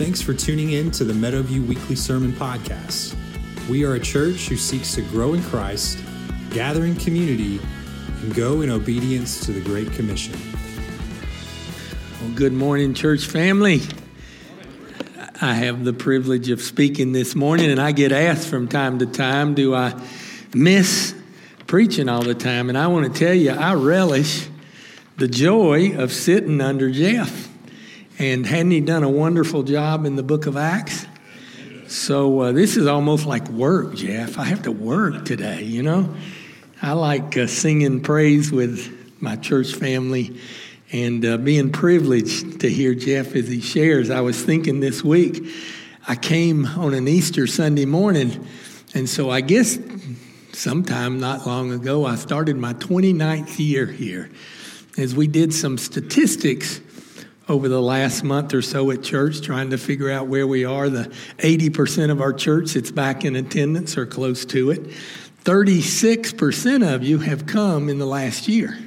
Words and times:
Thanks 0.00 0.22
for 0.22 0.32
tuning 0.32 0.70
in 0.70 0.90
to 0.92 1.04
the 1.04 1.12
Meadowview 1.12 1.66
Weekly 1.66 1.94
Sermon 1.94 2.32
Podcast. 2.32 3.14
We 3.68 3.84
are 3.84 3.96
a 3.96 4.00
church 4.00 4.48
who 4.48 4.56
seeks 4.56 4.94
to 4.94 5.02
grow 5.02 5.34
in 5.34 5.42
Christ, 5.42 6.02
gather 6.52 6.86
in 6.86 6.96
community, 6.96 7.60
and 8.22 8.34
go 8.34 8.62
in 8.62 8.70
obedience 8.70 9.44
to 9.44 9.52
the 9.52 9.60
Great 9.60 9.92
Commission. 9.92 10.40
Well, 12.18 12.30
good 12.34 12.54
morning, 12.54 12.94
church 12.94 13.26
family. 13.26 13.82
I 15.38 15.52
have 15.52 15.84
the 15.84 15.92
privilege 15.92 16.48
of 16.48 16.62
speaking 16.62 17.12
this 17.12 17.34
morning, 17.34 17.70
and 17.70 17.78
I 17.78 17.92
get 17.92 18.10
asked 18.10 18.48
from 18.48 18.68
time 18.68 19.00
to 19.00 19.06
time, 19.06 19.52
do 19.52 19.74
I 19.74 19.92
miss 20.54 21.14
preaching 21.66 22.08
all 22.08 22.22
the 22.22 22.34
time? 22.34 22.70
And 22.70 22.78
I 22.78 22.86
want 22.86 23.12
to 23.12 23.18
tell 23.18 23.34
you, 23.34 23.50
I 23.50 23.74
relish 23.74 24.48
the 25.18 25.28
joy 25.28 25.94
of 25.94 26.10
sitting 26.10 26.62
under 26.62 26.90
Jeff. 26.90 27.49
And 28.20 28.44
hadn't 28.44 28.70
he 28.70 28.82
done 28.82 29.02
a 29.02 29.08
wonderful 29.08 29.62
job 29.62 30.04
in 30.04 30.14
the 30.14 30.22
book 30.22 30.44
of 30.44 30.54
Acts? 30.58 31.06
So 31.88 32.40
uh, 32.40 32.52
this 32.52 32.76
is 32.76 32.86
almost 32.86 33.24
like 33.24 33.48
work, 33.48 33.94
Jeff. 33.94 34.38
I 34.38 34.44
have 34.44 34.64
to 34.64 34.70
work 34.70 35.24
today, 35.24 35.62
you 35.62 35.82
know? 35.82 36.14
I 36.82 36.92
like 36.92 37.38
uh, 37.38 37.46
singing 37.46 38.02
praise 38.02 38.52
with 38.52 39.22
my 39.22 39.36
church 39.36 39.72
family 39.72 40.38
and 40.92 41.24
uh, 41.24 41.38
being 41.38 41.72
privileged 41.72 42.60
to 42.60 42.68
hear 42.68 42.94
Jeff 42.94 43.34
as 43.34 43.48
he 43.48 43.62
shares. 43.62 44.10
I 44.10 44.20
was 44.20 44.44
thinking 44.44 44.80
this 44.80 45.02
week, 45.02 45.42
I 46.06 46.14
came 46.14 46.66
on 46.66 46.92
an 46.92 47.08
Easter 47.08 47.46
Sunday 47.46 47.86
morning, 47.86 48.46
and 48.92 49.08
so 49.08 49.30
I 49.30 49.40
guess 49.40 49.78
sometime 50.52 51.20
not 51.20 51.46
long 51.46 51.72
ago, 51.72 52.04
I 52.04 52.16
started 52.16 52.58
my 52.58 52.74
29th 52.74 53.58
year 53.58 53.86
here 53.86 54.30
as 54.98 55.16
we 55.16 55.26
did 55.26 55.54
some 55.54 55.78
statistics 55.78 56.82
over 57.50 57.68
the 57.68 57.82
last 57.82 58.22
month 58.22 58.54
or 58.54 58.62
so 58.62 58.90
at 58.92 59.02
church, 59.02 59.40
trying 59.40 59.70
to 59.70 59.76
figure 59.76 60.08
out 60.08 60.28
where 60.28 60.46
we 60.46 60.64
are. 60.64 60.88
The 60.88 61.12
80% 61.38 62.10
of 62.10 62.20
our 62.20 62.32
church 62.32 62.74
that's 62.74 62.92
back 62.92 63.24
in 63.24 63.34
attendance 63.34 63.98
or 63.98 64.06
close 64.06 64.44
to 64.46 64.70
it. 64.70 64.86
36% 65.44 66.94
of 66.94 67.02
you 67.02 67.18
have 67.18 67.46
come 67.46 67.88
in 67.88 67.98
the 67.98 68.06
last 68.06 68.46
year. 68.46 68.78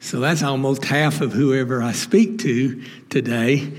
So 0.00 0.20
that's 0.20 0.42
almost 0.42 0.84
half 0.84 1.22
of 1.22 1.32
whoever 1.32 1.82
I 1.82 1.92
speak 1.92 2.38
to 2.40 2.84
today 3.08 3.72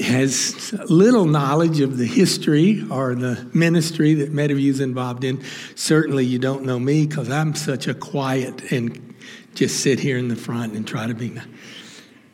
has 0.00 0.72
little 0.88 1.26
knowledge 1.26 1.80
of 1.80 1.98
the 1.98 2.06
history 2.06 2.84
or 2.90 3.14
the 3.14 3.48
ministry 3.54 4.14
that 4.14 4.32
Meadowview's 4.32 4.80
involved 4.80 5.22
in. 5.22 5.44
Certainly, 5.76 6.24
you 6.24 6.40
don't 6.40 6.64
know 6.64 6.80
me 6.80 7.06
because 7.06 7.30
I'm 7.30 7.54
such 7.54 7.86
a 7.86 7.94
quiet 7.94 8.72
and 8.72 9.14
just 9.54 9.80
sit 9.80 10.00
here 10.00 10.18
in 10.18 10.28
the 10.28 10.36
front 10.36 10.72
and 10.72 10.88
try 10.88 11.06
to 11.06 11.14
be 11.14 11.28
nice. 11.30 11.46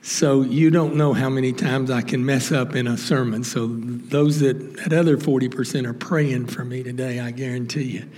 So 0.06 0.42
you 0.42 0.70
don't 0.70 0.94
know 0.94 1.14
how 1.14 1.28
many 1.28 1.52
times 1.52 1.90
I 1.90 2.00
can 2.00 2.24
mess 2.24 2.52
up 2.52 2.76
in 2.76 2.86
a 2.86 2.96
sermon. 2.96 3.42
So 3.42 3.66
those 3.66 4.38
that, 4.38 4.76
that 4.76 4.92
other 4.92 5.16
40% 5.16 5.84
are 5.84 5.92
praying 5.92 6.46
for 6.46 6.64
me 6.64 6.84
today, 6.84 7.18
I 7.18 7.32
guarantee 7.32 7.82
you. 7.82 8.08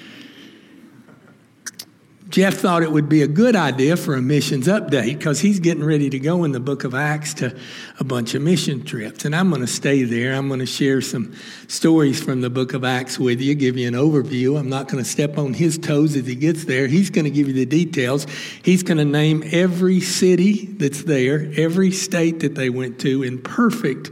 Jeff 2.31 2.57
thought 2.57 2.83
it 2.83 2.93
would 2.93 3.09
be 3.09 3.23
a 3.23 3.27
good 3.27 3.57
idea 3.57 3.97
for 3.97 4.15
a 4.15 4.21
missions 4.21 4.67
update 4.67 5.17
because 5.17 5.41
he's 5.41 5.61
getting 5.61 5.83
ready 5.83 6.11
to 6.11 6.19
go 6.19 6.45
in 6.45 6.53
the 6.53 6.61
book 6.61 6.85
of 6.85 6.95
Acts 6.95 7.33
to 7.35 7.57
a 7.99 8.05
bunch 8.05 8.35
of 8.35 8.43
mission 8.43 8.85
trips. 8.85 9.25
And 9.25 9.35
I'm 9.35 9.49
going 9.49 9.63
to 9.63 9.67
stay 9.67 10.03
there. 10.03 10.35
I'm 10.35 10.47
going 10.47 10.61
to 10.61 10.67
share 10.67 11.01
some 11.01 11.35
stories 11.69 12.23
from 12.23 12.43
the 12.43 12.51
book 12.51 12.75
of 12.75 12.85
Acts 12.85 13.19
with 13.19 13.41
you, 13.41 13.55
give 13.55 13.79
you 13.79 13.89
an 13.89 13.95
overview. 13.95 14.59
I'm 14.59 14.69
not 14.69 14.89
going 14.89 15.03
to 15.03 15.09
step 15.09 15.39
on 15.39 15.55
his 15.55 15.79
toes 15.79 16.17
as 16.17 16.27
he 16.27 16.35
gets 16.35 16.67
there. 16.67 16.87
He's 16.87 17.09
going 17.09 17.25
to 17.25 17.31
give 17.31 17.49
you 17.49 17.55
the 17.55 17.65
details. 17.65 18.27
He's 18.63 18.83
going 18.83 18.99
to 18.99 19.07
name 19.07 19.43
every 19.51 20.01
city 20.01 20.67
that's 20.67 21.05
there, 21.05 21.51
every 21.57 21.91
state 21.93 22.41
that 22.41 22.55
they 22.55 22.69
went 22.69 23.01
to 23.01 23.23
in 23.23 23.41
perfect 23.41 24.11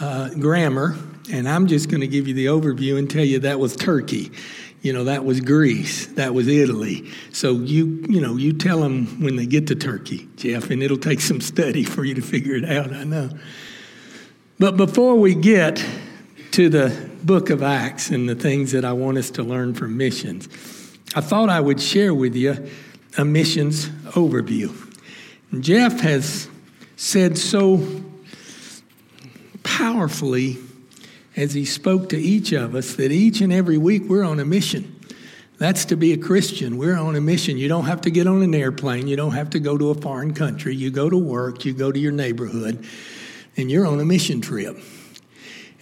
uh, 0.00 0.30
grammar. 0.30 0.96
And 1.30 1.46
I'm 1.46 1.66
just 1.66 1.90
going 1.90 2.00
to 2.00 2.08
give 2.08 2.26
you 2.26 2.34
the 2.34 2.46
overview 2.46 2.98
and 2.98 3.10
tell 3.10 3.24
you 3.24 3.40
that 3.40 3.60
was 3.60 3.76
Turkey 3.76 4.32
you 4.82 4.92
know 4.92 5.04
that 5.04 5.24
was 5.24 5.40
greece 5.40 6.06
that 6.08 6.34
was 6.34 6.48
italy. 6.48 7.10
So 7.32 7.54
you 7.54 8.04
you 8.08 8.20
know 8.20 8.36
you 8.36 8.52
tell 8.52 8.80
them 8.80 9.22
when 9.22 9.36
they 9.36 9.46
get 9.46 9.66
to 9.68 9.74
turkey 9.74 10.28
jeff 10.36 10.70
and 10.70 10.82
it'll 10.82 10.96
take 10.96 11.20
some 11.20 11.40
study 11.40 11.84
for 11.94 12.04
you 12.04 12.14
to 12.14 12.22
figure 12.22 12.54
it 12.54 12.64
out 12.64 12.92
i 12.92 13.04
know. 13.04 13.30
But 14.58 14.76
before 14.76 15.16
we 15.16 15.34
get 15.34 15.84
to 16.52 16.68
the 16.68 17.10
book 17.24 17.50
of 17.50 17.62
acts 17.62 18.10
and 18.10 18.28
the 18.28 18.34
things 18.34 18.72
that 18.72 18.84
i 18.84 18.92
want 18.92 19.16
us 19.18 19.30
to 19.30 19.42
learn 19.42 19.74
from 19.74 19.96
missions 19.96 20.48
i 21.14 21.20
thought 21.20 21.48
i 21.48 21.60
would 21.60 21.80
share 21.80 22.12
with 22.12 22.34
you 22.34 22.68
a 23.18 23.24
missions 23.24 23.88
overview. 24.14 24.72
Jeff 25.60 26.00
has 26.00 26.48
said 26.96 27.36
so 27.36 27.86
powerfully 29.62 30.58
as 31.36 31.54
he 31.54 31.64
spoke 31.64 32.08
to 32.10 32.18
each 32.18 32.52
of 32.52 32.74
us 32.74 32.94
that 32.96 33.10
each 33.10 33.40
and 33.40 33.52
every 33.52 33.78
week 33.78 34.04
we're 34.08 34.24
on 34.24 34.40
a 34.40 34.44
mission. 34.44 34.98
That's 35.58 35.84
to 35.86 35.96
be 35.96 36.12
a 36.12 36.16
Christian. 36.16 36.76
We're 36.76 36.96
on 36.96 37.14
a 37.14 37.20
mission. 37.20 37.56
You 37.56 37.68
don't 37.68 37.84
have 37.84 38.00
to 38.02 38.10
get 38.10 38.26
on 38.26 38.42
an 38.42 38.54
airplane. 38.54 39.06
You 39.06 39.16
don't 39.16 39.32
have 39.32 39.50
to 39.50 39.60
go 39.60 39.78
to 39.78 39.90
a 39.90 39.94
foreign 39.94 40.34
country. 40.34 40.74
You 40.74 40.90
go 40.90 41.08
to 41.08 41.16
work, 41.16 41.64
you 41.64 41.72
go 41.72 41.92
to 41.92 41.98
your 41.98 42.12
neighborhood, 42.12 42.84
and 43.56 43.70
you're 43.70 43.86
on 43.86 44.00
a 44.00 44.04
mission 44.04 44.40
trip. 44.40 44.76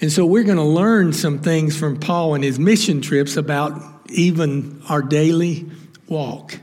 And 0.00 0.12
so 0.12 0.24
we're 0.24 0.44
going 0.44 0.58
to 0.58 0.62
learn 0.62 1.12
some 1.12 1.38
things 1.38 1.78
from 1.78 1.98
Paul 1.98 2.34
and 2.34 2.44
his 2.44 2.58
mission 2.58 3.00
trips 3.00 3.36
about 3.36 3.82
even 4.10 4.82
our 4.88 5.02
daily 5.02 5.70
walk. 6.08 6.58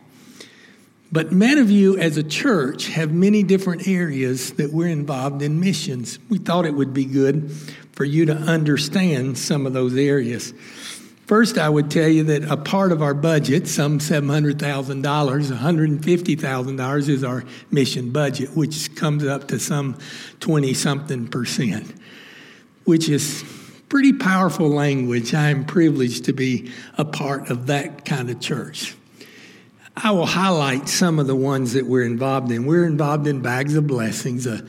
But 1.12 1.32
many 1.32 1.62
of 1.62 1.72
you 1.72 1.98
as 1.98 2.18
a 2.18 2.24
church 2.24 2.88
have 2.90 3.14
many 3.14 3.42
different 3.42 3.88
areas 3.88 4.52
that 4.54 4.74
we're 4.74 4.90
involved 4.90 5.42
in 5.42 5.60
missions. 5.60 6.20
We 6.30 6.38
thought 6.38 6.66
it 6.66 6.74
would 6.74 6.94
be 6.94 7.06
good 7.06 7.52
for 7.98 8.06
you 8.06 8.26
to 8.28 8.36
understand 8.36 9.38
some 9.40 9.66
of 9.66 9.74
those 9.74 9.96
areas. 9.96 10.54
First, 11.26 11.58
I 11.58 11.68
would 11.68 11.90
tell 11.90 12.08
you 12.08 12.26
that 12.26 12.44
a 12.44 12.56
part 12.56 12.92
of 12.92 13.02
our 13.02 13.16
budget, 13.16 13.68
some 13.68 13.98
$700,000, 13.98 15.02
$150,000 15.02 17.10
is 17.10 17.24
our 17.24 17.44
mission 17.72 18.12
budget, 18.12 18.56
which 18.56 18.96
comes 18.96 19.26
up 19.26 19.48
to 19.48 19.58
some 19.58 19.98
20 20.42 20.76
something 20.76 21.28
percent, 21.28 21.92
which 22.84 23.10
is 23.10 23.44
pretty 23.90 24.14
powerful 24.14 24.70
language. 24.70 25.34
I 25.34 25.50
am 25.50 25.66
privileged 25.66 26.26
to 26.26 26.34
be 26.34 26.72
a 27.00 27.06
part 27.06 27.50
of 27.50 27.66
that 27.66 28.06
kind 28.06 28.30
of 28.30 28.40
church. 28.40 28.96
I 29.96 30.12
will 30.12 30.28
highlight 30.28 30.88
some 30.88 31.18
of 31.18 31.26
the 31.26 31.36
ones 31.36 31.74
that 31.74 31.88
we're 31.88 32.06
involved 32.06 32.52
in. 32.52 32.68
We're 32.68 32.86
involved 32.86 33.26
in 33.26 33.42
Bags 33.42 33.76
of 33.76 33.88
Blessings, 33.88 34.46
a, 34.46 34.64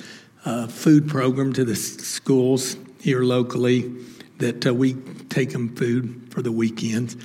a 0.47 0.66
food 0.66 1.09
program 1.09 1.53
to 1.53 1.66
the 1.66 1.77
schools 1.77 2.78
here 3.00 3.22
locally 3.22 3.92
that 4.38 4.66
uh, 4.66 4.75
we 4.75 4.94
take 5.28 5.50
them 5.50 5.75
food 5.75 6.28
for 6.31 6.42
the 6.42 6.53
weekends. 6.53 7.16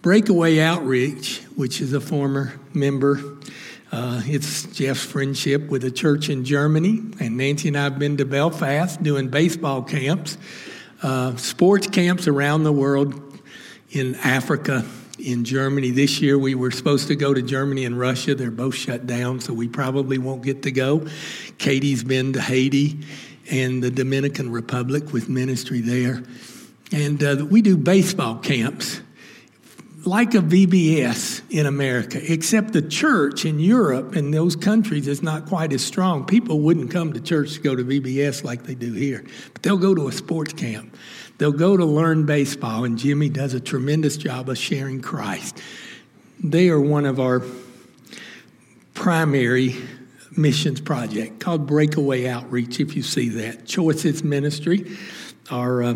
Breakaway 0.00 0.58
Outreach, 0.58 1.40
which 1.56 1.80
is 1.80 1.92
a 1.92 2.00
former 2.00 2.54
member. 2.74 3.20
Uh, 3.92 4.22
it's 4.24 4.64
Jeff's 4.74 5.04
friendship 5.04 5.68
with 5.68 5.84
a 5.84 5.90
church 5.90 6.28
in 6.28 6.44
Germany, 6.44 7.00
and 7.20 7.36
Nancy 7.36 7.68
and 7.68 7.76
I 7.76 7.84
have 7.84 7.98
been 7.98 8.16
to 8.16 8.24
Belfast 8.24 9.02
doing 9.02 9.28
baseball 9.28 9.82
camps, 9.82 10.38
uh, 11.02 11.36
sports 11.36 11.86
camps 11.88 12.26
around 12.26 12.64
the 12.64 12.72
world 12.72 13.38
in 13.90 14.14
Africa, 14.16 14.84
in 15.18 15.44
Germany. 15.44 15.90
This 15.90 16.20
year 16.20 16.38
we 16.38 16.54
were 16.54 16.70
supposed 16.70 17.08
to 17.08 17.16
go 17.16 17.34
to 17.34 17.42
Germany 17.42 17.84
and 17.84 17.98
Russia. 17.98 18.34
They're 18.34 18.50
both 18.50 18.74
shut 18.74 19.06
down, 19.06 19.40
so 19.40 19.52
we 19.52 19.68
probably 19.68 20.18
won't 20.18 20.42
get 20.42 20.62
to 20.62 20.72
go. 20.72 21.06
Katie's 21.58 22.02
been 22.02 22.32
to 22.32 22.40
Haiti 22.40 23.04
and 23.52 23.82
the 23.82 23.90
Dominican 23.90 24.50
Republic 24.50 25.12
with 25.12 25.28
ministry 25.28 25.80
there. 25.80 26.24
And 26.90 27.22
uh, 27.22 27.46
we 27.48 27.62
do 27.62 27.76
baseball 27.76 28.36
camps 28.36 29.00
like 30.04 30.34
a 30.34 30.38
VBS 30.38 31.42
in 31.50 31.66
America, 31.66 32.18
except 32.32 32.72
the 32.72 32.82
church 32.82 33.44
in 33.44 33.60
Europe 33.60 34.16
and 34.16 34.34
those 34.34 34.56
countries 34.56 35.06
is 35.06 35.22
not 35.22 35.46
quite 35.46 35.72
as 35.72 35.84
strong. 35.84 36.24
People 36.24 36.60
wouldn't 36.60 36.90
come 36.90 37.12
to 37.12 37.20
church 37.20 37.54
to 37.54 37.60
go 37.60 37.76
to 37.76 37.84
VBS 37.84 38.42
like 38.42 38.64
they 38.64 38.74
do 38.74 38.92
here, 38.92 39.24
but 39.52 39.62
they'll 39.62 39.76
go 39.76 39.94
to 39.94 40.08
a 40.08 40.12
sports 40.12 40.54
camp. 40.54 40.96
They'll 41.38 41.52
go 41.52 41.76
to 41.76 41.84
learn 41.84 42.26
baseball, 42.26 42.84
and 42.84 42.98
Jimmy 42.98 43.28
does 43.28 43.54
a 43.54 43.60
tremendous 43.60 44.16
job 44.16 44.48
of 44.48 44.58
sharing 44.58 45.00
Christ. 45.02 45.60
They 46.42 46.68
are 46.68 46.80
one 46.80 47.04
of 47.04 47.20
our 47.20 47.42
primary 48.94 49.76
missions 50.36 50.80
project 50.80 51.40
called 51.40 51.66
Breakaway 51.66 52.26
Outreach, 52.26 52.80
if 52.80 52.96
you 52.96 53.02
see 53.02 53.28
that. 53.30 53.66
Choices 53.66 54.22
Ministry, 54.22 54.96
our 55.50 55.82
uh, 55.82 55.94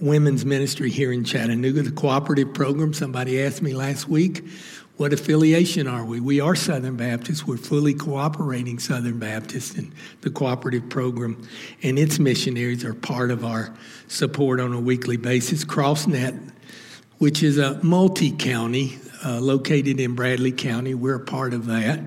women's 0.00 0.44
ministry 0.44 0.90
here 0.90 1.12
in 1.12 1.24
Chattanooga, 1.24 1.82
the 1.82 1.90
cooperative 1.90 2.54
program. 2.54 2.92
Somebody 2.94 3.42
asked 3.42 3.62
me 3.62 3.74
last 3.74 4.08
week, 4.08 4.44
what 4.96 5.12
affiliation 5.12 5.86
are 5.86 6.04
we? 6.04 6.20
We 6.20 6.40
are 6.40 6.54
Southern 6.54 6.96
Baptist. 6.96 7.46
We're 7.46 7.56
fully 7.56 7.94
cooperating 7.94 8.78
Southern 8.78 9.18
Baptist 9.18 9.78
in 9.78 9.92
the 10.20 10.30
cooperative 10.30 10.90
program, 10.90 11.46
and 11.82 11.98
its 11.98 12.18
missionaries 12.18 12.84
are 12.84 12.94
part 12.94 13.30
of 13.30 13.44
our 13.44 13.74
support 14.08 14.60
on 14.60 14.72
a 14.74 14.80
weekly 14.80 15.16
basis. 15.16 15.64
CrossNet, 15.64 16.52
which 17.18 17.42
is 17.42 17.56
a 17.56 17.82
multi 17.82 18.30
county 18.30 18.98
uh, 19.24 19.40
located 19.40 20.00
in 20.00 20.14
Bradley 20.14 20.52
County, 20.52 20.94
we're 20.94 21.14
a 21.14 21.20
part 21.20 21.54
of 21.54 21.66
that. 21.66 22.00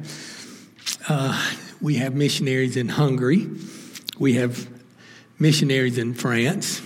Uh, 1.08 1.54
we 1.82 1.96
have 1.96 2.16
missionaries 2.16 2.78
in 2.78 2.90
Hungary. 2.90 3.50
We 4.18 4.34
have 4.34 4.68
missionaries 5.40 5.98
in 5.98 6.14
France, 6.14 6.82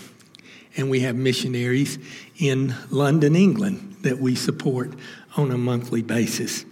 and 0.76 0.90
we 0.90 1.02
have 1.02 1.16
missionaries 1.16 2.00
in 2.40 2.74
London, 2.90 3.36
England, 3.36 3.98
that 4.02 4.20
we 4.20 4.36
support 4.36 4.94
on 5.36 5.52
a 5.52 5.58
monthly 5.58 6.02
basis. 6.02 6.66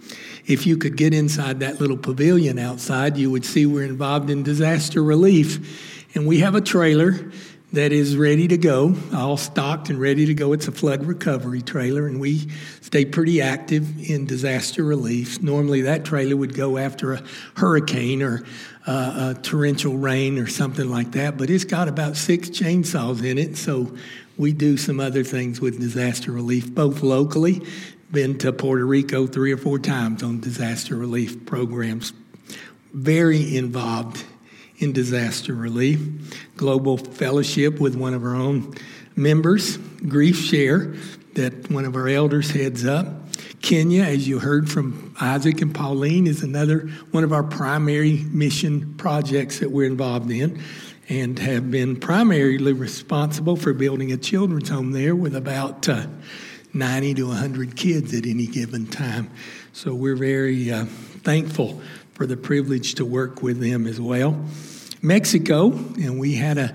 If 0.46 0.66
you 0.66 0.76
could 0.76 0.96
get 0.96 1.12
inside 1.12 1.60
that 1.60 1.80
little 1.80 1.96
pavilion 1.96 2.58
outside, 2.58 3.16
you 3.16 3.30
would 3.30 3.44
see 3.44 3.66
we're 3.66 3.84
involved 3.84 4.30
in 4.30 4.42
disaster 4.42 5.02
relief. 5.02 6.14
And 6.14 6.26
we 6.26 6.40
have 6.40 6.54
a 6.54 6.60
trailer 6.60 7.30
that 7.72 7.92
is 7.92 8.16
ready 8.16 8.46
to 8.48 8.56
go, 8.56 8.94
all 9.12 9.36
stocked 9.36 9.90
and 9.90 10.00
ready 10.00 10.26
to 10.26 10.34
go. 10.34 10.52
It's 10.52 10.68
a 10.68 10.72
flood 10.72 11.04
recovery 11.04 11.62
trailer, 11.62 12.06
and 12.06 12.20
we 12.20 12.48
stay 12.80 13.04
pretty 13.04 13.42
active 13.42 14.08
in 14.08 14.24
disaster 14.24 14.84
relief. 14.84 15.42
Normally, 15.42 15.82
that 15.82 16.04
trailer 16.04 16.36
would 16.36 16.54
go 16.54 16.78
after 16.78 17.14
a 17.14 17.22
hurricane 17.56 18.22
or 18.22 18.44
uh, 18.86 19.34
a 19.36 19.40
torrential 19.42 19.96
rain 19.96 20.38
or 20.38 20.46
something 20.46 20.88
like 20.88 21.12
that, 21.12 21.36
but 21.36 21.50
it's 21.50 21.64
got 21.64 21.88
about 21.88 22.16
six 22.16 22.48
chainsaws 22.50 23.24
in 23.24 23.36
it, 23.36 23.56
so 23.56 23.92
we 24.36 24.52
do 24.52 24.76
some 24.76 25.00
other 25.00 25.24
things 25.24 25.60
with 25.60 25.80
disaster 25.80 26.30
relief, 26.30 26.72
both 26.72 27.02
locally. 27.02 27.62
Been 28.12 28.38
to 28.38 28.52
Puerto 28.52 28.86
Rico 28.86 29.26
three 29.26 29.50
or 29.50 29.56
four 29.56 29.80
times 29.80 30.22
on 30.22 30.38
disaster 30.38 30.94
relief 30.94 31.44
programs. 31.44 32.12
Very 32.92 33.56
involved 33.56 34.24
in 34.78 34.92
disaster 34.92 35.54
relief. 35.54 36.00
Global 36.56 36.96
fellowship 36.96 37.80
with 37.80 37.94
one 37.94 38.14
of 38.14 38.24
our 38.24 38.34
own 38.34 38.74
members, 39.14 39.76
Grief 39.76 40.36
Share, 40.36 40.94
that 41.34 41.70
one 41.70 41.84
of 41.84 41.96
our 41.96 42.08
elders 42.08 42.50
heads 42.50 42.86
up. 42.86 43.06
Kenya, 43.62 44.04
as 44.04 44.28
you 44.28 44.38
heard 44.38 44.70
from 44.70 45.14
Isaac 45.20 45.60
and 45.60 45.74
Pauline, 45.74 46.26
is 46.26 46.42
another 46.42 46.88
one 47.10 47.24
of 47.24 47.32
our 47.32 47.42
primary 47.42 48.24
mission 48.30 48.94
projects 48.94 49.58
that 49.60 49.70
we're 49.70 49.86
involved 49.86 50.30
in 50.30 50.62
and 51.08 51.38
have 51.38 51.70
been 51.70 51.96
primarily 51.96 52.72
responsible 52.72 53.56
for 53.56 53.72
building 53.72 54.12
a 54.12 54.16
children's 54.16 54.68
home 54.68 54.92
there 54.92 55.14
with 55.14 55.34
about 55.34 55.88
uh, 55.88 56.06
90 56.74 57.14
to 57.14 57.28
100 57.28 57.76
kids 57.76 58.12
at 58.14 58.26
any 58.26 58.46
given 58.46 58.86
time. 58.86 59.30
So 59.72 59.94
we're 59.94 60.16
very 60.16 60.70
uh, 60.70 60.84
thankful 60.84 61.80
for 62.16 62.26
the 62.26 62.36
privilege 62.36 62.94
to 62.94 63.04
work 63.04 63.42
with 63.42 63.60
them 63.60 63.86
as 63.86 64.00
well. 64.00 64.42
Mexico, 65.02 65.70
and 65.72 66.18
we 66.18 66.34
had 66.34 66.56
a 66.56 66.74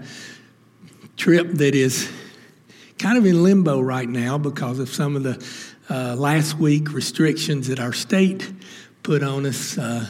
trip 1.17 1.49
that 1.53 1.73
is 1.73 2.07
kind 2.99 3.17
of 3.17 3.25
in 3.25 3.41
limbo 3.41 3.81
right 3.81 4.07
now 4.07 4.38
because 4.38 4.77
of 4.77 4.88
some 4.88 5.15
of 5.15 5.23
the 5.23 5.43
uh, 5.89 6.15
last 6.15 6.59
week 6.59 6.93
restrictions 6.93 7.69
that 7.69 7.79
our 7.79 7.91
state 7.91 8.53
put 9.01 9.23
on 9.23 9.47
us 9.47 9.79
uh, 9.79 10.05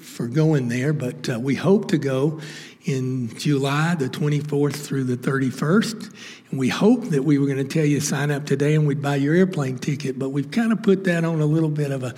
for 0.00 0.26
going 0.26 0.66
there, 0.66 0.92
but 0.92 1.28
uh, 1.28 1.38
we 1.38 1.54
hope 1.54 1.86
to 1.86 1.96
go 1.96 2.40
in 2.84 3.36
July, 3.38 3.94
the 3.94 4.08
24th 4.08 4.74
through 4.74 5.04
the 5.04 5.16
31st. 5.16 6.14
And 6.50 6.58
we 6.58 6.68
hope 6.68 7.04
that 7.06 7.22
we 7.22 7.38
were 7.38 7.46
going 7.46 7.58
to 7.58 7.64
tell 7.64 7.84
you 7.84 8.00
sign 8.00 8.30
up 8.30 8.44
today 8.44 8.74
and 8.74 8.86
we'd 8.86 9.00
buy 9.00 9.16
your 9.16 9.34
airplane 9.34 9.78
ticket, 9.78 10.18
but 10.18 10.30
we've 10.30 10.50
kind 10.50 10.72
of 10.72 10.82
put 10.82 11.04
that 11.04 11.24
on 11.24 11.40
a 11.40 11.46
little 11.46 11.68
bit 11.68 11.92
of 11.92 12.02
a, 12.02 12.14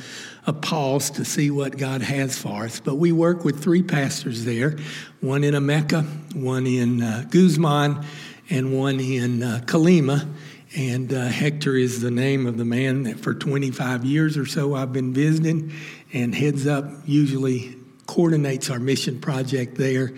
a 0.46 0.52
pause 0.52 1.11
to 1.11 1.25
see 1.25 1.50
what 1.50 1.76
God 1.76 2.00
has 2.02 2.38
for 2.38 2.64
us. 2.64 2.81
But 2.81 2.94
we 2.96 3.12
work 3.12 3.44
with 3.44 3.62
three 3.62 3.82
pastors 3.82 4.44
there 4.44 4.76
one 5.20 5.44
in 5.44 5.55
Ameca, 5.55 6.05
one 6.34 6.67
in 6.67 7.02
uh, 7.02 7.25
Guzman, 7.31 8.05
and 8.50 8.78
one 8.78 9.00
in 9.00 9.43
uh, 9.43 9.60
Colima. 9.64 10.28
And 10.76 11.12
uh, 11.12 11.26
Hector 11.26 11.76
is 11.76 12.00
the 12.00 12.10
name 12.10 12.46
of 12.46 12.58
the 12.58 12.64
man 12.64 13.05
that 13.05 13.20
for 13.20 13.32
25 13.32 14.05
years 14.05 14.37
or 14.37 14.44
so 14.44 14.75
I've 14.75 14.93
been 14.93 15.14
visiting 15.14 15.72
and 16.12 16.34
heads 16.34 16.67
up 16.67 16.84
usually 17.05 17.76
coordinates 18.06 18.71
our 18.71 18.79
mission 18.79 19.21
project 19.21 19.77
there. 19.77 20.12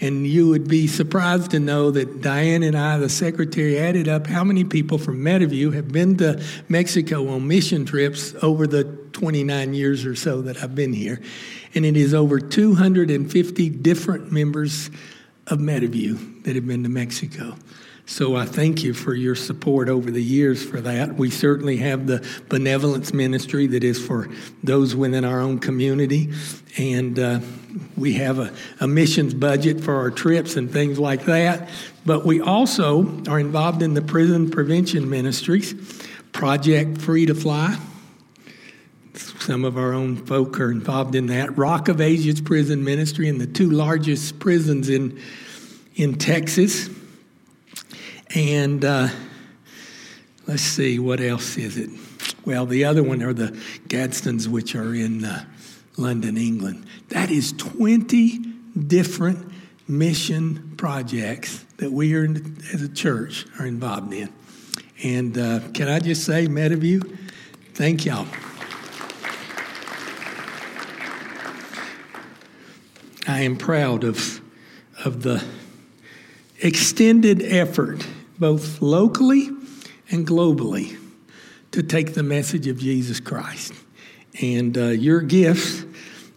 And 0.00 0.26
you 0.26 0.48
would 0.48 0.68
be 0.68 0.86
surprised 0.86 1.52
to 1.52 1.60
know 1.60 1.90
that 1.90 2.20
Diane 2.20 2.62
and 2.62 2.76
I, 2.76 2.98
the 2.98 3.08
secretary, 3.08 3.78
added 3.78 4.08
up 4.08 4.26
how 4.26 4.44
many 4.44 4.64
people 4.64 4.98
from 4.98 5.18
Meadowview 5.18 5.74
have 5.74 5.88
been 5.88 6.16
to 6.18 6.42
Mexico 6.68 7.28
on 7.28 7.46
mission 7.46 7.84
trips 7.84 8.34
over 8.42 8.66
the 8.66 8.84
29 9.12 9.74
years 9.74 10.04
or 10.04 10.14
so 10.14 10.42
that 10.42 10.62
I've 10.62 10.74
been 10.74 10.92
here. 10.92 11.20
And 11.74 11.84
it 11.84 11.96
is 11.96 12.14
over 12.14 12.40
250 12.40 13.70
different 13.70 14.32
members 14.32 14.90
of 15.46 15.58
Meadowview 15.58 16.44
that 16.44 16.54
have 16.54 16.66
been 16.66 16.82
to 16.82 16.88
Mexico. 16.88 17.56
So 18.12 18.36
I 18.36 18.44
thank 18.44 18.82
you 18.82 18.92
for 18.92 19.14
your 19.14 19.34
support 19.34 19.88
over 19.88 20.10
the 20.10 20.22
years 20.22 20.62
for 20.62 20.82
that. 20.82 21.14
We 21.14 21.30
certainly 21.30 21.78
have 21.78 22.06
the 22.06 22.22
benevolence 22.50 23.14
ministry 23.14 23.66
that 23.68 23.82
is 23.82 23.98
for 23.98 24.28
those 24.62 24.94
within 24.94 25.24
our 25.24 25.40
own 25.40 25.58
community. 25.60 26.30
And 26.76 27.18
uh, 27.18 27.40
we 27.96 28.12
have 28.12 28.38
a, 28.38 28.52
a 28.80 28.86
missions 28.86 29.32
budget 29.32 29.80
for 29.80 29.96
our 29.96 30.10
trips 30.10 30.56
and 30.56 30.70
things 30.70 30.98
like 30.98 31.24
that. 31.24 31.70
But 32.04 32.26
we 32.26 32.42
also 32.42 33.08
are 33.30 33.40
involved 33.40 33.80
in 33.80 33.94
the 33.94 34.02
prison 34.02 34.50
prevention 34.50 35.08
ministries, 35.08 35.72
Project 36.32 37.00
Free 37.00 37.24
to 37.24 37.34
Fly. 37.34 37.78
Some 39.14 39.64
of 39.64 39.78
our 39.78 39.94
own 39.94 40.16
folk 40.16 40.60
are 40.60 40.70
involved 40.70 41.14
in 41.14 41.28
that. 41.28 41.56
Rock 41.56 41.88
of 41.88 42.02
Ages 42.02 42.42
Prison 42.42 42.84
Ministry 42.84 43.30
and 43.30 43.40
the 43.40 43.46
two 43.46 43.70
largest 43.70 44.38
prisons 44.38 44.90
in, 44.90 45.18
in 45.94 46.16
Texas. 46.16 46.90
And 48.34 48.82
uh, 48.82 49.08
let's 50.46 50.62
see, 50.62 50.98
what 50.98 51.20
else 51.20 51.58
is 51.58 51.76
it? 51.76 51.90
Well, 52.46 52.64
the 52.64 52.86
other 52.86 53.02
one 53.02 53.22
are 53.22 53.34
the 53.34 53.48
Gadsdens, 53.88 54.48
which 54.48 54.74
are 54.74 54.94
in 54.94 55.24
uh, 55.24 55.44
London, 55.98 56.38
England. 56.38 56.86
That 57.10 57.30
is 57.30 57.52
20 57.52 58.38
different 58.86 59.52
mission 59.86 60.74
projects 60.78 61.64
that 61.76 61.92
we 61.92 62.14
are, 62.14 62.24
as 62.72 62.80
a 62.80 62.88
church, 62.88 63.46
are 63.60 63.66
involved 63.66 64.14
in. 64.14 64.32
And 65.04 65.36
uh, 65.36 65.60
can 65.74 65.88
I 65.88 65.98
just 65.98 66.24
say, 66.24 66.46
Meadowview, 66.46 67.18
thank 67.74 68.06
y'all. 68.06 68.26
I 73.28 73.42
am 73.42 73.56
proud 73.56 74.04
of, 74.04 74.40
of 75.04 75.22
the 75.22 75.44
extended 76.62 77.42
effort 77.42 78.06
both 78.38 78.80
locally 78.82 79.50
and 80.10 80.26
globally, 80.26 80.98
to 81.70 81.82
take 81.82 82.14
the 82.14 82.22
message 82.22 82.66
of 82.66 82.78
Jesus 82.78 83.20
Christ. 83.20 83.72
And 84.40 84.76
uh, 84.76 84.86
your 84.88 85.20
gifts 85.20 85.84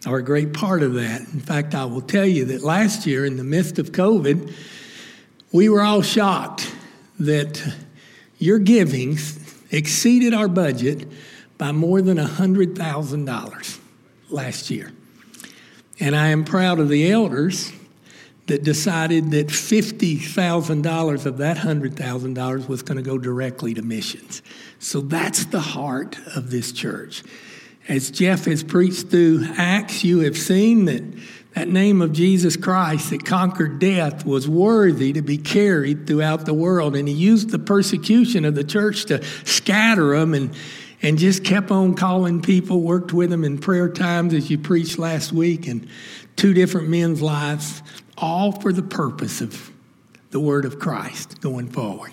are 0.06 0.18
a 0.18 0.24
great 0.24 0.54
part 0.54 0.84
of 0.84 0.94
that. 0.96 1.22
In 1.22 1.40
fact, 1.40 1.74
I 1.76 1.86
will 1.86 2.02
tell 2.02 2.26
you 2.26 2.46
that 2.46 2.62
last 2.62 3.06
year, 3.06 3.26
in 3.26 3.38
the 3.38 3.44
midst 3.44 3.80
of 3.80 3.92
COVID, 3.92 4.54
we 5.52 5.70
were 5.70 5.82
all 5.82 6.02
shocked 6.02 6.74
that 7.20 7.62
your 8.38 8.60
givings 8.60 9.40
exceeded 9.72 10.34
our 10.34 10.48
budget 10.48 11.08
by 11.58 11.72
more 11.72 12.02
than 12.02 12.18
$100,000 12.18 13.80
last 14.30 14.70
year. 14.70 14.92
And 16.00 16.16
I 16.16 16.28
am 16.28 16.44
proud 16.44 16.80
of 16.80 16.90
the 16.90 17.10
elders 17.10 17.72
that 18.48 18.64
decided 18.64 19.32
that 19.32 19.48
$50,000 19.48 21.26
of 21.26 21.38
that 21.38 21.58
$100,000 21.58 22.68
was 22.68 22.84
going 22.84 22.98
to 22.98 23.04
go 23.04 23.18
directly 23.18 23.74
to 23.74 23.82
missions. 23.82 24.42
So 24.80 25.02
that's 25.02 25.46
the 25.46 25.60
heart 25.60 26.18
of 26.36 26.52
this 26.52 26.72
church. 26.72 27.24
As 27.88 28.12
Jeff 28.12 28.46
has 28.46 28.64
preached 28.64 29.10
through 29.10 29.46
Acts, 29.58 30.04
you 30.04 30.20
have 30.20 30.38
seen 30.38 30.86
that 30.86 31.04
that 31.56 31.70
name 31.70 32.02
of 32.02 32.12
Jesus 32.12 32.58
Christ 32.58 33.12
that 33.12 33.26
conquered 33.26 33.80
death 33.80 34.26
was 34.26 34.48
worthy 34.48 35.14
to 35.14 35.22
be 35.22 35.38
carried 35.38 36.06
throughout 36.06 36.46
the 36.46 36.54
world. 36.54 36.98
And 36.98 37.08
he 37.08 37.14
used 37.14 37.50
the 37.50 37.60
persecution 37.60 38.44
of 38.44 38.56
the 38.56 38.64
church 38.66 39.06
to 39.06 39.24
scatter 39.46 40.20
them 40.20 40.34
and, 40.34 40.54
and 41.02 41.18
just 41.18 41.46
kept 41.46 41.72
on 41.72 41.96
calling 41.96 42.42
people, 42.42 42.82
worked 42.82 43.14
with 43.14 43.30
them 43.30 43.46
in 43.46 43.58
prayer 43.58 43.88
times 43.88 44.34
as 44.34 44.50
you 44.50 44.58
preached 44.58 45.00
last 45.00 45.32
week, 45.32 45.66
and 45.66 45.88
two 46.36 46.54
different 46.54 46.90
men's 46.90 47.22
lives 47.22 47.82
all 48.18 48.52
for 48.52 48.72
the 48.72 48.84
purpose 48.84 49.42
of 49.42 49.72
the 50.32 50.40
word 50.40 50.66
of 50.66 50.80
Christ 50.80 51.42
going 51.42 51.70
forward. 51.70 52.12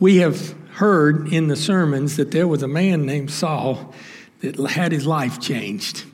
We 0.00 0.18
have 0.18 0.54
heard 0.74 1.32
in 1.32 1.48
the 1.48 1.56
sermons 1.56 2.16
that 2.16 2.30
there 2.30 2.46
was 2.46 2.62
a 2.62 2.68
man 2.68 3.04
named 3.04 3.30
Saul 3.30 3.92
that 4.40 4.56
had 4.56 4.92
his 4.92 5.06
life 5.06 5.40
changed. 5.40 6.04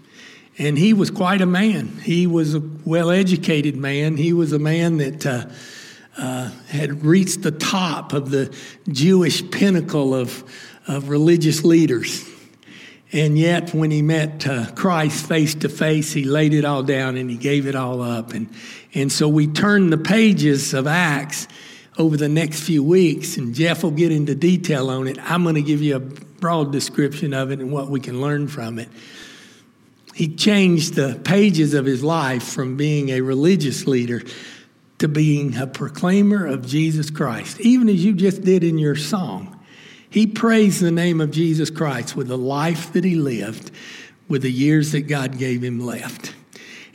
And 0.56 0.78
he 0.78 0.92
was 0.92 1.10
quite 1.10 1.40
a 1.40 1.46
man. 1.46 1.88
He 2.02 2.26
was 2.26 2.54
a 2.54 2.62
well 2.84 3.10
educated 3.10 3.76
man. 3.76 4.16
He 4.16 4.32
was 4.32 4.52
a 4.52 4.58
man 4.58 4.98
that 4.98 5.26
uh, 5.26 5.46
uh, 6.16 6.50
had 6.68 7.04
reached 7.04 7.42
the 7.42 7.50
top 7.50 8.12
of 8.12 8.30
the 8.30 8.56
Jewish 8.88 9.50
pinnacle 9.50 10.14
of, 10.14 10.44
of 10.86 11.08
religious 11.08 11.64
leaders. 11.64 12.26
And 13.14 13.38
yet, 13.38 13.72
when 13.72 13.92
he 13.92 14.02
met 14.02 14.44
uh, 14.44 14.72
Christ 14.72 15.28
face 15.28 15.54
to 15.54 15.68
face, 15.68 16.12
he 16.12 16.24
laid 16.24 16.52
it 16.52 16.64
all 16.64 16.82
down 16.82 17.16
and 17.16 17.30
he 17.30 17.36
gave 17.36 17.68
it 17.68 17.76
all 17.76 18.02
up. 18.02 18.32
And, 18.32 18.48
and 18.92 19.10
so 19.10 19.28
we 19.28 19.46
turn 19.46 19.90
the 19.90 19.98
pages 19.98 20.74
of 20.74 20.88
Acts 20.88 21.46
over 21.96 22.16
the 22.16 22.28
next 22.28 22.64
few 22.64 22.82
weeks, 22.82 23.36
and 23.36 23.54
Jeff 23.54 23.84
will 23.84 23.92
get 23.92 24.10
into 24.10 24.34
detail 24.34 24.90
on 24.90 25.06
it. 25.06 25.16
I'm 25.30 25.44
going 25.44 25.54
to 25.54 25.62
give 25.62 25.80
you 25.80 25.94
a 25.94 26.00
broad 26.00 26.72
description 26.72 27.32
of 27.32 27.52
it 27.52 27.60
and 27.60 27.70
what 27.70 27.88
we 27.88 28.00
can 28.00 28.20
learn 28.20 28.48
from 28.48 28.80
it. 28.80 28.88
He 30.12 30.34
changed 30.34 30.94
the 30.94 31.20
pages 31.24 31.72
of 31.72 31.84
his 31.84 32.02
life 32.02 32.42
from 32.42 32.76
being 32.76 33.10
a 33.10 33.20
religious 33.20 33.86
leader 33.86 34.22
to 34.98 35.06
being 35.06 35.56
a 35.56 35.68
proclaimer 35.68 36.46
of 36.46 36.66
Jesus 36.66 37.10
Christ, 37.10 37.60
even 37.60 37.88
as 37.88 38.04
you 38.04 38.12
just 38.12 38.42
did 38.42 38.64
in 38.64 38.76
your 38.76 38.96
song. 38.96 39.43
He 40.14 40.28
praised 40.28 40.80
the 40.80 40.92
name 40.92 41.20
of 41.20 41.32
Jesus 41.32 41.70
Christ 41.70 42.14
with 42.14 42.28
the 42.28 42.38
life 42.38 42.92
that 42.92 43.02
he 43.02 43.16
lived, 43.16 43.72
with 44.28 44.42
the 44.42 44.52
years 44.52 44.92
that 44.92 45.08
God 45.08 45.38
gave 45.38 45.60
him 45.60 45.80
left. 45.80 46.36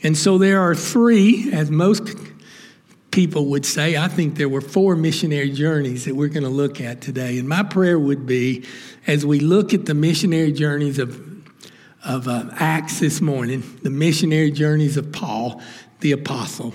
And 0.02 0.16
so 0.16 0.38
there 0.38 0.62
are 0.62 0.74
three, 0.74 1.52
as 1.52 1.70
most 1.70 2.16
people 3.10 3.44
would 3.48 3.66
say. 3.66 3.94
I 3.98 4.08
think 4.08 4.36
there 4.36 4.48
were 4.48 4.62
four 4.62 4.96
missionary 4.96 5.50
journeys 5.50 6.06
that 6.06 6.16
we're 6.16 6.28
going 6.28 6.44
to 6.44 6.48
look 6.48 6.80
at 6.80 7.02
today. 7.02 7.38
And 7.38 7.46
my 7.46 7.62
prayer 7.62 7.98
would 7.98 8.24
be 8.24 8.64
as 9.06 9.26
we 9.26 9.38
look 9.38 9.74
at 9.74 9.84
the 9.84 9.92
missionary 9.92 10.52
journeys 10.52 10.98
of, 10.98 11.20
of 12.02 12.26
uh, 12.26 12.46
Acts 12.54 13.00
this 13.00 13.20
morning, 13.20 13.62
the 13.82 13.90
missionary 13.90 14.50
journeys 14.50 14.96
of 14.96 15.12
Paul, 15.12 15.60
the 16.00 16.12
apostle, 16.12 16.72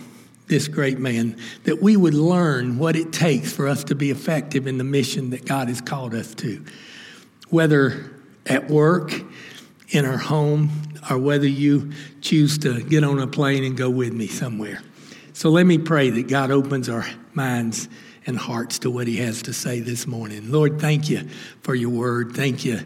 this 0.48 0.68
great 0.68 1.00
man, 1.00 1.38
that 1.64 1.82
we 1.82 1.98
would 1.98 2.14
learn 2.14 2.78
what 2.78 2.96
it 2.96 3.12
takes 3.12 3.52
for 3.52 3.68
us 3.68 3.84
to 3.86 3.96
be 3.96 4.12
effective 4.12 4.68
in 4.68 4.78
the 4.78 4.84
mission 4.84 5.32
that 5.32 5.46
God 5.46 5.68
has 5.68 5.82
called 5.82 6.14
us 6.14 6.36
to. 6.36 6.64
Whether 7.50 8.12
at 8.46 8.70
work, 8.70 9.12
in 9.90 10.06
our 10.06 10.18
home, 10.18 10.70
or 11.10 11.18
whether 11.18 11.48
you 11.48 11.92
choose 12.22 12.58
to 12.60 12.82
get 12.82 13.04
on 13.04 13.20
a 13.20 13.28
plane 13.28 13.64
and 13.64 13.78
go 13.78 13.90
with 13.90 14.14
me 14.14 14.28
somewhere. 14.28 14.82
So 15.34 15.50
let 15.50 15.66
me 15.66 15.78
pray 15.78 16.10
that 16.12 16.28
God 16.28 16.52
opens 16.52 16.90
our 16.90 17.06
minds 17.34 17.88
and 18.26 18.38
hearts 18.38 18.80
to 18.80 18.90
what 18.90 19.08
He 19.08 19.18
has 19.18 19.44
to 19.44 19.54
say 19.54 19.80
this 19.80 20.08
morning. 20.08 20.52
Lord, 20.52 20.80
thank 20.80 21.10
you 21.10 21.28
for 21.62 21.76
your 21.76 21.90
word. 21.90 22.34
Thank 22.34 22.66
you 22.66 22.80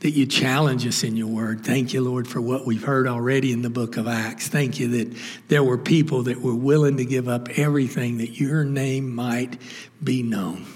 that 0.00 0.10
you 0.10 0.26
challenge 0.26 0.86
us 0.86 1.02
in 1.02 1.16
your 1.16 1.28
word. 1.28 1.64
Thank 1.64 1.92
you, 1.94 2.02
Lord, 2.02 2.28
for 2.28 2.40
what 2.40 2.66
we've 2.66 2.82
heard 2.82 3.06
already 3.06 3.52
in 3.52 3.62
the 3.62 3.70
book 3.70 3.96
of 3.96 4.06
Acts. 4.06 4.48
Thank 4.48 4.78
you 4.78 4.88
that 4.88 5.16
there 5.48 5.64
were 5.64 5.78
people 5.78 6.24
that 6.24 6.40
were 6.40 6.54
willing 6.54 6.98
to 6.98 7.04
give 7.04 7.28
up 7.28 7.48
everything 7.58 8.18
that 8.18 8.38
your 8.38 8.64
name 8.64 9.14
might 9.14 9.60
be 10.02 10.22
known. 10.22 10.66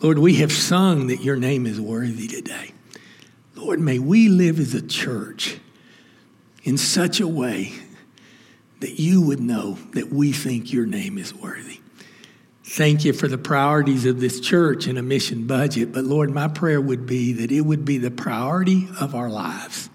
Lord, 0.00 0.18
we 0.18 0.36
have 0.36 0.52
sung 0.52 1.08
that 1.08 1.22
your 1.22 1.36
name 1.36 1.66
is 1.66 1.80
worthy 1.80 2.28
today. 2.28 2.72
Lord, 3.54 3.80
may 3.80 3.98
we 3.98 4.28
live 4.28 4.60
as 4.60 4.72
a 4.72 4.82
church 4.82 5.58
in 6.62 6.78
such 6.78 7.20
a 7.20 7.28
way 7.28 7.72
that 8.80 9.00
you 9.00 9.20
would 9.20 9.40
know 9.40 9.74
that 9.92 10.12
we 10.12 10.32
think 10.32 10.72
your 10.72 10.86
name 10.86 11.18
is 11.18 11.34
worthy. 11.34 11.80
Thank 12.70 13.06
you 13.06 13.14
for 13.14 13.28
the 13.28 13.38
priorities 13.38 14.04
of 14.04 14.20
this 14.20 14.40
church 14.40 14.86
and 14.86 14.98
a 14.98 15.02
mission 15.02 15.46
budget. 15.46 15.90
But 15.90 16.04
Lord, 16.04 16.30
my 16.30 16.48
prayer 16.48 16.82
would 16.82 17.06
be 17.06 17.32
that 17.32 17.50
it 17.50 17.62
would 17.62 17.86
be 17.86 17.96
the 17.96 18.10
priority 18.10 18.88
of 19.00 19.14
our 19.14 19.30
lives, 19.30 19.88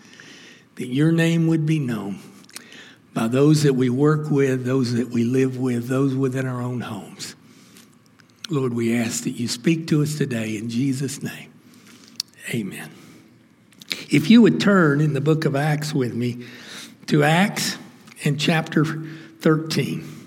that 0.75 0.87
your 0.87 1.11
name 1.11 1.45
would 1.45 1.67
be 1.67 1.77
known 1.77 2.17
by 3.13 3.27
those 3.27 3.61
that 3.61 3.75
we 3.75 3.91
work 3.91 4.31
with, 4.31 4.65
those 4.65 4.93
that 4.93 5.09
we 5.09 5.23
live 5.23 5.55
with, 5.59 5.87
those 5.87 6.15
within 6.15 6.47
our 6.47 6.63
own 6.63 6.81
homes. 6.81 7.35
Lord, 8.49 8.73
we 8.73 8.97
ask 8.97 9.23
that 9.25 9.31
you 9.31 9.47
speak 9.47 9.85
to 9.87 10.01
us 10.01 10.17
today 10.17 10.57
in 10.57 10.67
Jesus' 10.67 11.21
name. 11.21 11.53
Amen. 12.49 12.89
If 14.09 14.31
you 14.31 14.41
would 14.41 14.59
turn 14.59 14.99
in 14.99 15.13
the 15.13 15.21
book 15.21 15.45
of 15.45 15.55
Acts 15.55 15.93
with 15.93 16.15
me 16.15 16.47
to 17.05 17.23
Acts 17.23 17.77
in 18.23 18.39
chapter 18.39 18.83
13. 19.41 20.22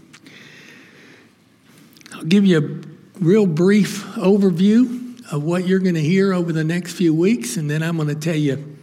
I'll 2.16 2.24
give 2.24 2.46
you 2.46 2.58
a 2.58 3.22
real 3.22 3.44
brief 3.44 4.02
overview 4.14 5.30
of 5.30 5.42
what 5.42 5.66
you're 5.66 5.80
going 5.80 5.96
to 5.96 6.02
hear 6.02 6.32
over 6.32 6.50
the 6.50 6.64
next 6.64 6.94
few 6.94 7.14
weeks, 7.14 7.58
and 7.58 7.70
then 7.70 7.82
I'm 7.82 7.96
going 7.96 8.08
to 8.08 8.14
tell 8.14 8.34
you 8.34 8.74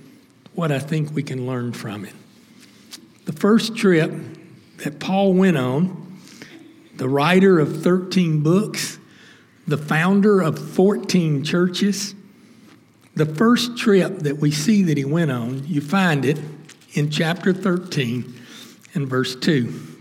what 0.54 0.72
I 0.72 0.78
think 0.78 1.16
we 1.16 1.24
can 1.24 1.48
learn 1.48 1.74
from 1.74 2.06
it. 2.06 2.14
The 3.26 3.34
first 3.34 3.76
trip 3.76 4.12
that 4.84 5.00
Paul 5.00 5.34
went 5.34 5.58
on, 5.58 6.20
the 6.98 7.10
writer 7.10 7.60
of 7.60 7.82
13 7.82 8.44
books, 8.44 9.00
the 9.66 9.80
founder 9.80 10.40
of 10.40 10.60
14 10.76 11.44
churches, 11.44 12.14
the 13.16 13.26
first 13.26 13.78
trip 13.78 14.20
that 14.20 14.38
we 14.38 14.52
see 14.52 14.84
that 14.84 14.98
he 14.98 15.06
went 15.06 15.32
on, 15.32 15.66
you 15.66 15.82
find 15.82 16.24
it 16.24 16.40
in 16.94 17.10
chapter 17.10 17.52
13 17.52 18.42
in 18.94 19.08
verse 19.08 19.36
2. 19.36 19.93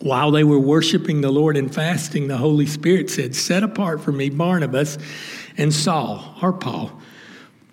While 0.00 0.30
they 0.30 0.44
were 0.44 0.58
worshiping 0.58 1.20
the 1.20 1.30
Lord 1.30 1.56
and 1.56 1.74
fasting, 1.74 2.28
the 2.28 2.36
Holy 2.36 2.66
Spirit 2.66 3.10
said, 3.10 3.34
Set 3.34 3.62
apart 3.62 4.00
for 4.00 4.12
me 4.12 4.30
Barnabas 4.30 4.96
and 5.56 5.74
Saul, 5.74 6.36
or 6.40 6.52
Paul, 6.52 6.92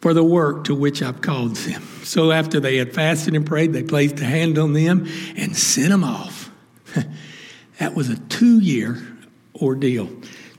for 0.02 0.14
the 0.14 0.24
work 0.24 0.64
to 0.66 0.76
which 0.76 1.04
I've 1.04 1.22
called 1.22 1.56
them. 1.58 1.84
So 2.04 2.32
after 2.32 2.60
they 2.60 2.78
had 2.78 2.94
fasted 2.94 3.36
and 3.36 3.46
prayed, 3.46 3.74
they 3.74 3.84
placed 3.84 4.20
a 4.20 4.26
hand 4.26 4.58
on 4.58 4.74
them 4.74 5.08
and 5.38 5.56
sent 5.56 5.90
them 5.90 6.04
off. 6.04 6.52
that 7.80 7.94
was 7.94 8.10
a 8.10 8.18
two 8.18 8.60
year 8.60 9.02
ordeal. 9.62 10.10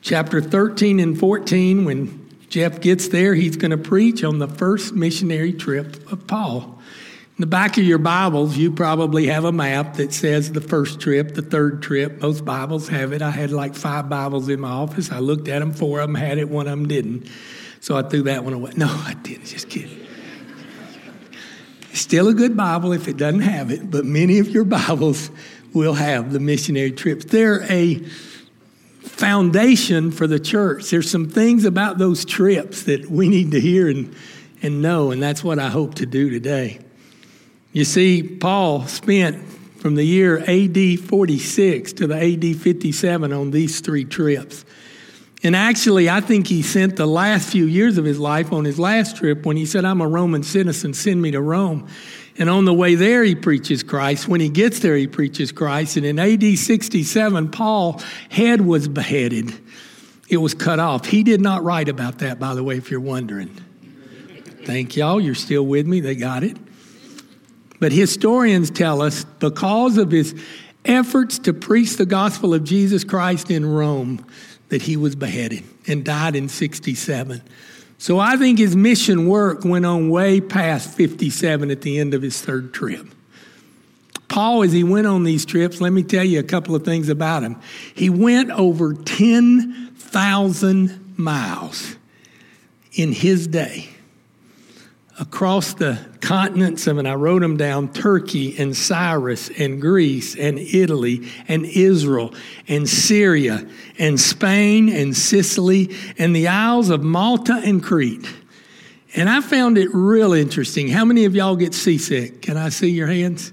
Chapter 0.02 0.40
13 0.40 1.00
and 1.00 1.18
14, 1.18 1.84
when 1.84 2.28
Jeff 2.48 2.80
gets 2.80 3.08
there, 3.08 3.34
he's 3.34 3.56
going 3.56 3.72
to 3.72 3.76
preach 3.76 4.22
on 4.22 4.38
the 4.38 4.46
first 4.46 4.94
missionary 4.94 5.52
trip 5.52 6.12
of 6.12 6.28
Paul. 6.28 6.75
In 7.36 7.42
the 7.42 7.46
back 7.48 7.76
of 7.76 7.84
your 7.84 7.98
Bibles, 7.98 8.56
you 8.56 8.72
probably 8.72 9.26
have 9.26 9.44
a 9.44 9.52
map 9.52 9.96
that 9.96 10.14
says 10.14 10.52
the 10.52 10.62
first 10.62 11.00
trip, 11.00 11.34
the 11.34 11.42
third 11.42 11.82
trip. 11.82 12.22
Most 12.22 12.46
Bibles 12.46 12.88
have 12.88 13.12
it. 13.12 13.20
I 13.20 13.30
had 13.30 13.52
like 13.52 13.74
five 13.74 14.08
Bibles 14.08 14.48
in 14.48 14.58
my 14.58 14.70
office. 14.70 15.12
I 15.12 15.18
looked 15.18 15.46
at 15.48 15.58
them, 15.58 15.74
four 15.74 16.00
of 16.00 16.08
them 16.08 16.14
had 16.14 16.38
it, 16.38 16.48
one 16.48 16.66
of 16.66 16.70
them 16.70 16.88
didn't. 16.88 17.28
So 17.80 17.94
I 17.94 18.00
threw 18.00 18.22
that 18.22 18.42
one 18.42 18.54
away. 18.54 18.72
No, 18.78 18.86
I 18.86 19.12
didn't. 19.22 19.44
Just 19.44 19.68
kidding. 19.68 19.98
Still 21.92 22.28
a 22.28 22.32
good 22.32 22.56
Bible 22.56 22.94
if 22.94 23.06
it 23.06 23.18
doesn't 23.18 23.42
have 23.42 23.70
it, 23.70 23.90
but 23.90 24.06
many 24.06 24.38
of 24.38 24.48
your 24.48 24.64
Bibles 24.64 25.30
will 25.74 25.92
have 25.92 26.32
the 26.32 26.40
missionary 26.40 26.92
trips. 26.92 27.26
They're 27.26 27.70
a 27.70 27.96
foundation 29.02 30.10
for 30.10 30.26
the 30.26 30.40
church. 30.40 30.88
There's 30.88 31.10
some 31.10 31.28
things 31.28 31.66
about 31.66 31.98
those 31.98 32.24
trips 32.24 32.84
that 32.84 33.10
we 33.10 33.28
need 33.28 33.50
to 33.50 33.60
hear 33.60 33.90
and, 33.90 34.16
and 34.62 34.80
know, 34.80 35.10
and 35.10 35.22
that's 35.22 35.44
what 35.44 35.58
I 35.58 35.68
hope 35.68 35.96
to 35.96 36.06
do 36.06 36.30
today. 36.30 36.80
You 37.76 37.84
see, 37.84 38.22
Paul 38.22 38.86
spent 38.86 39.36
from 39.80 39.96
the 39.96 40.02
year 40.02 40.38
AD 40.38 40.98
46 40.98 41.92
to 41.92 42.06
the 42.06 42.16
AD 42.16 42.56
57 42.56 43.32
on 43.34 43.50
these 43.50 43.80
three 43.80 44.06
trips. 44.06 44.64
And 45.42 45.54
actually, 45.54 46.08
I 46.08 46.22
think 46.22 46.46
he 46.46 46.62
sent 46.62 46.96
the 46.96 47.04
last 47.04 47.52
few 47.52 47.66
years 47.66 47.98
of 47.98 48.06
his 48.06 48.18
life 48.18 48.50
on 48.50 48.64
his 48.64 48.78
last 48.78 49.18
trip 49.18 49.44
when 49.44 49.58
he 49.58 49.66
said, 49.66 49.84
I'm 49.84 50.00
a 50.00 50.08
Roman 50.08 50.42
citizen, 50.42 50.94
send 50.94 51.20
me 51.20 51.32
to 51.32 51.42
Rome. 51.42 51.86
And 52.38 52.48
on 52.48 52.64
the 52.64 52.72
way 52.72 52.94
there, 52.94 53.22
he 53.22 53.34
preaches 53.34 53.82
Christ. 53.82 54.26
When 54.26 54.40
he 54.40 54.48
gets 54.48 54.78
there, 54.78 54.96
he 54.96 55.06
preaches 55.06 55.52
Christ. 55.52 55.98
And 55.98 56.06
in 56.06 56.18
AD 56.18 56.56
67, 56.56 57.50
Paul's 57.50 58.02
head 58.30 58.62
was 58.62 58.88
beheaded, 58.88 59.52
it 60.30 60.38
was 60.38 60.54
cut 60.54 60.80
off. 60.80 61.04
He 61.04 61.22
did 61.22 61.42
not 61.42 61.62
write 61.62 61.90
about 61.90 62.20
that, 62.20 62.38
by 62.38 62.54
the 62.54 62.64
way, 62.64 62.78
if 62.78 62.90
you're 62.90 63.00
wondering. 63.00 63.48
Thank 64.64 64.96
y'all. 64.96 65.20
You're 65.20 65.34
still 65.34 65.66
with 65.66 65.86
me. 65.86 66.00
They 66.00 66.14
got 66.14 66.42
it. 66.42 66.56
But 67.78 67.92
historians 67.92 68.70
tell 68.70 69.02
us 69.02 69.24
because 69.24 69.98
of 69.98 70.10
his 70.10 70.34
efforts 70.84 71.38
to 71.40 71.52
preach 71.52 71.96
the 71.96 72.06
gospel 72.06 72.54
of 72.54 72.64
Jesus 72.64 73.04
Christ 73.04 73.50
in 73.50 73.66
Rome 73.66 74.24
that 74.68 74.82
he 74.82 74.96
was 74.96 75.14
beheaded 75.14 75.64
and 75.86 76.04
died 76.04 76.36
in 76.36 76.48
67. 76.48 77.42
So 77.98 78.18
I 78.18 78.36
think 78.36 78.58
his 78.58 78.76
mission 78.76 79.26
work 79.26 79.64
went 79.64 79.86
on 79.86 80.10
way 80.10 80.40
past 80.40 80.96
57 80.96 81.70
at 81.70 81.82
the 81.82 81.98
end 81.98 82.14
of 82.14 82.22
his 82.22 82.40
third 82.40 82.74
trip. 82.74 83.06
Paul, 84.28 84.64
as 84.64 84.72
he 84.72 84.84
went 84.84 85.06
on 85.06 85.24
these 85.24 85.46
trips, 85.46 85.80
let 85.80 85.92
me 85.92 86.02
tell 86.02 86.24
you 86.24 86.40
a 86.40 86.44
couple 86.44 86.74
of 86.74 86.84
things 86.84 87.08
about 87.08 87.42
him. 87.42 87.56
He 87.94 88.10
went 88.10 88.50
over 88.50 88.92
10,000 88.92 91.18
miles 91.18 91.96
in 92.92 93.12
his 93.12 93.46
day 93.46 93.95
across 95.18 95.74
the 95.74 95.98
continents 96.20 96.86
of, 96.86 96.98
and 96.98 97.08
I 97.08 97.14
wrote 97.14 97.40
them 97.40 97.56
down 97.56 97.92
Turkey 97.92 98.58
and 98.58 98.76
Cyprus 98.76 99.48
and 99.50 99.80
Greece 99.80 100.36
and 100.36 100.58
Italy 100.58 101.28
and 101.48 101.64
Israel 101.64 102.34
and 102.68 102.88
Syria 102.88 103.66
and 103.98 104.20
Spain 104.20 104.88
and 104.88 105.16
Sicily 105.16 105.94
and 106.18 106.36
the 106.36 106.48
Isles 106.48 106.90
of 106.90 107.02
Malta 107.02 107.60
and 107.64 107.82
Crete. 107.82 108.28
And 109.14 109.30
I 109.30 109.40
found 109.40 109.78
it 109.78 109.88
real 109.94 110.34
interesting. 110.34 110.88
How 110.88 111.04
many 111.04 111.24
of 111.24 111.34
y'all 111.34 111.56
get 111.56 111.72
seasick? 111.72 112.42
Can 112.42 112.58
I 112.58 112.68
see 112.68 112.90
your 112.90 113.06
hands? 113.06 113.52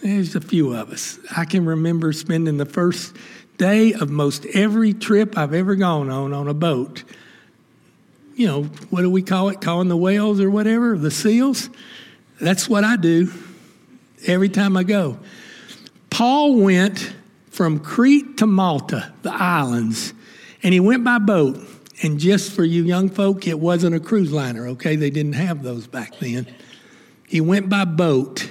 There's 0.00 0.34
a 0.34 0.40
few 0.40 0.74
of 0.74 0.90
us. 0.90 1.18
I 1.36 1.44
can 1.44 1.66
remember 1.66 2.12
spending 2.12 2.56
the 2.56 2.64
first 2.64 3.14
day 3.58 3.92
of 3.92 4.08
most 4.08 4.46
every 4.46 4.94
trip 4.94 5.36
I've 5.36 5.52
ever 5.52 5.74
gone 5.74 6.10
on 6.10 6.32
on 6.32 6.48
a 6.48 6.54
boat 6.54 7.04
you 8.36 8.46
know, 8.46 8.64
what 8.90 9.00
do 9.00 9.10
we 9.10 9.22
call 9.22 9.48
it? 9.48 9.62
Calling 9.62 9.88
the 9.88 9.96
whales 9.96 10.40
or 10.40 10.50
whatever, 10.50 10.96
the 10.96 11.10
seals. 11.10 11.70
That's 12.38 12.68
what 12.68 12.84
I 12.84 12.96
do 12.96 13.32
every 14.26 14.50
time 14.50 14.76
I 14.76 14.84
go. 14.84 15.18
Paul 16.10 16.56
went 16.56 17.14
from 17.50 17.80
Crete 17.80 18.36
to 18.36 18.46
Malta, 18.46 19.12
the 19.22 19.32
islands, 19.32 20.12
and 20.62 20.74
he 20.74 20.80
went 20.80 21.02
by 21.02 21.18
boat. 21.18 21.58
And 22.02 22.20
just 22.20 22.52
for 22.52 22.62
you 22.62 22.84
young 22.84 23.08
folk, 23.08 23.46
it 23.46 23.58
wasn't 23.58 23.96
a 23.96 24.00
cruise 24.00 24.30
liner, 24.30 24.68
okay? 24.68 24.96
They 24.96 25.08
didn't 25.08 25.32
have 25.32 25.62
those 25.62 25.86
back 25.86 26.18
then. 26.18 26.46
He 27.26 27.40
went 27.40 27.70
by 27.70 27.86
boat. 27.86 28.50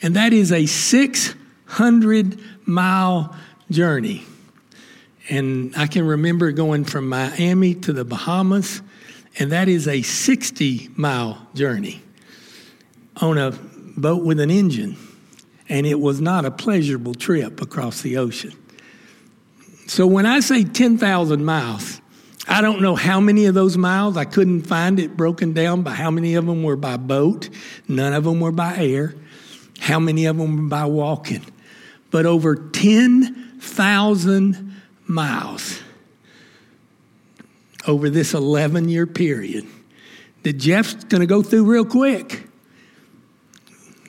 And 0.00 0.14
that 0.14 0.32
is 0.32 0.52
a 0.52 0.66
600 0.66 2.40
mile 2.64 3.36
journey. 3.72 4.24
And 5.28 5.74
I 5.76 5.86
can 5.86 6.06
remember 6.06 6.52
going 6.52 6.84
from 6.84 7.08
Miami 7.08 7.74
to 7.74 7.92
the 7.92 8.04
Bahamas, 8.04 8.80
and 9.38 9.52
that 9.52 9.68
is 9.68 9.86
a 9.86 10.02
60 10.02 10.90
mile 10.96 11.46
journey 11.54 12.02
on 13.16 13.36
a 13.36 13.50
boat 13.96 14.24
with 14.24 14.40
an 14.40 14.50
engine. 14.50 14.96
And 15.68 15.86
it 15.86 16.00
was 16.00 16.20
not 16.20 16.46
a 16.46 16.50
pleasurable 16.50 17.14
trip 17.14 17.60
across 17.60 18.00
the 18.00 18.16
ocean. 18.16 18.52
So 19.86 20.06
when 20.06 20.24
I 20.24 20.40
say 20.40 20.64
10,000 20.64 21.44
miles, 21.44 22.00
I 22.46 22.62
don't 22.62 22.80
know 22.80 22.94
how 22.94 23.20
many 23.20 23.44
of 23.44 23.54
those 23.54 23.76
miles, 23.76 24.16
I 24.16 24.24
couldn't 24.24 24.62
find 24.62 24.98
it 24.98 25.16
broken 25.16 25.52
down 25.52 25.82
by 25.82 25.90
how 25.90 26.10
many 26.10 26.34
of 26.34 26.46
them 26.46 26.62
were 26.62 26.76
by 26.76 26.96
boat, 26.96 27.50
none 27.86 28.14
of 28.14 28.24
them 28.24 28.40
were 28.40 28.52
by 28.52 28.78
air, 28.78 29.14
how 29.80 30.00
many 30.00 30.24
of 30.24 30.38
them 30.38 30.56
were 30.56 30.68
by 30.68 30.86
walking. 30.86 31.44
But 32.10 32.24
over 32.24 32.56
10,000 32.56 34.67
miles 35.08 35.80
over 37.86 38.10
this 38.10 38.34
11 38.34 38.88
year 38.88 39.06
period 39.06 39.66
that 40.42 40.54
Jeff's 40.54 40.94
going 41.04 41.20
to 41.20 41.26
go 41.26 41.42
through 41.42 41.64
real 41.64 41.84
quick. 41.84 42.44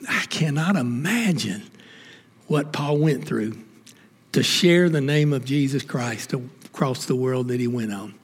I 0.08 0.24
cannot 0.28 0.76
imagine 0.76 1.62
what 2.46 2.72
Paul 2.72 2.98
went 2.98 3.26
through 3.26 3.56
to 4.32 4.42
share 4.42 4.88
the 4.88 5.00
name 5.00 5.32
of 5.32 5.44
Jesus 5.44 5.82
Christ 5.82 6.32
across 6.32 7.06
the 7.06 7.16
world 7.16 7.48
that 7.48 7.60
he 7.60 7.66
went 7.66 7.92
on. 7.92 8.14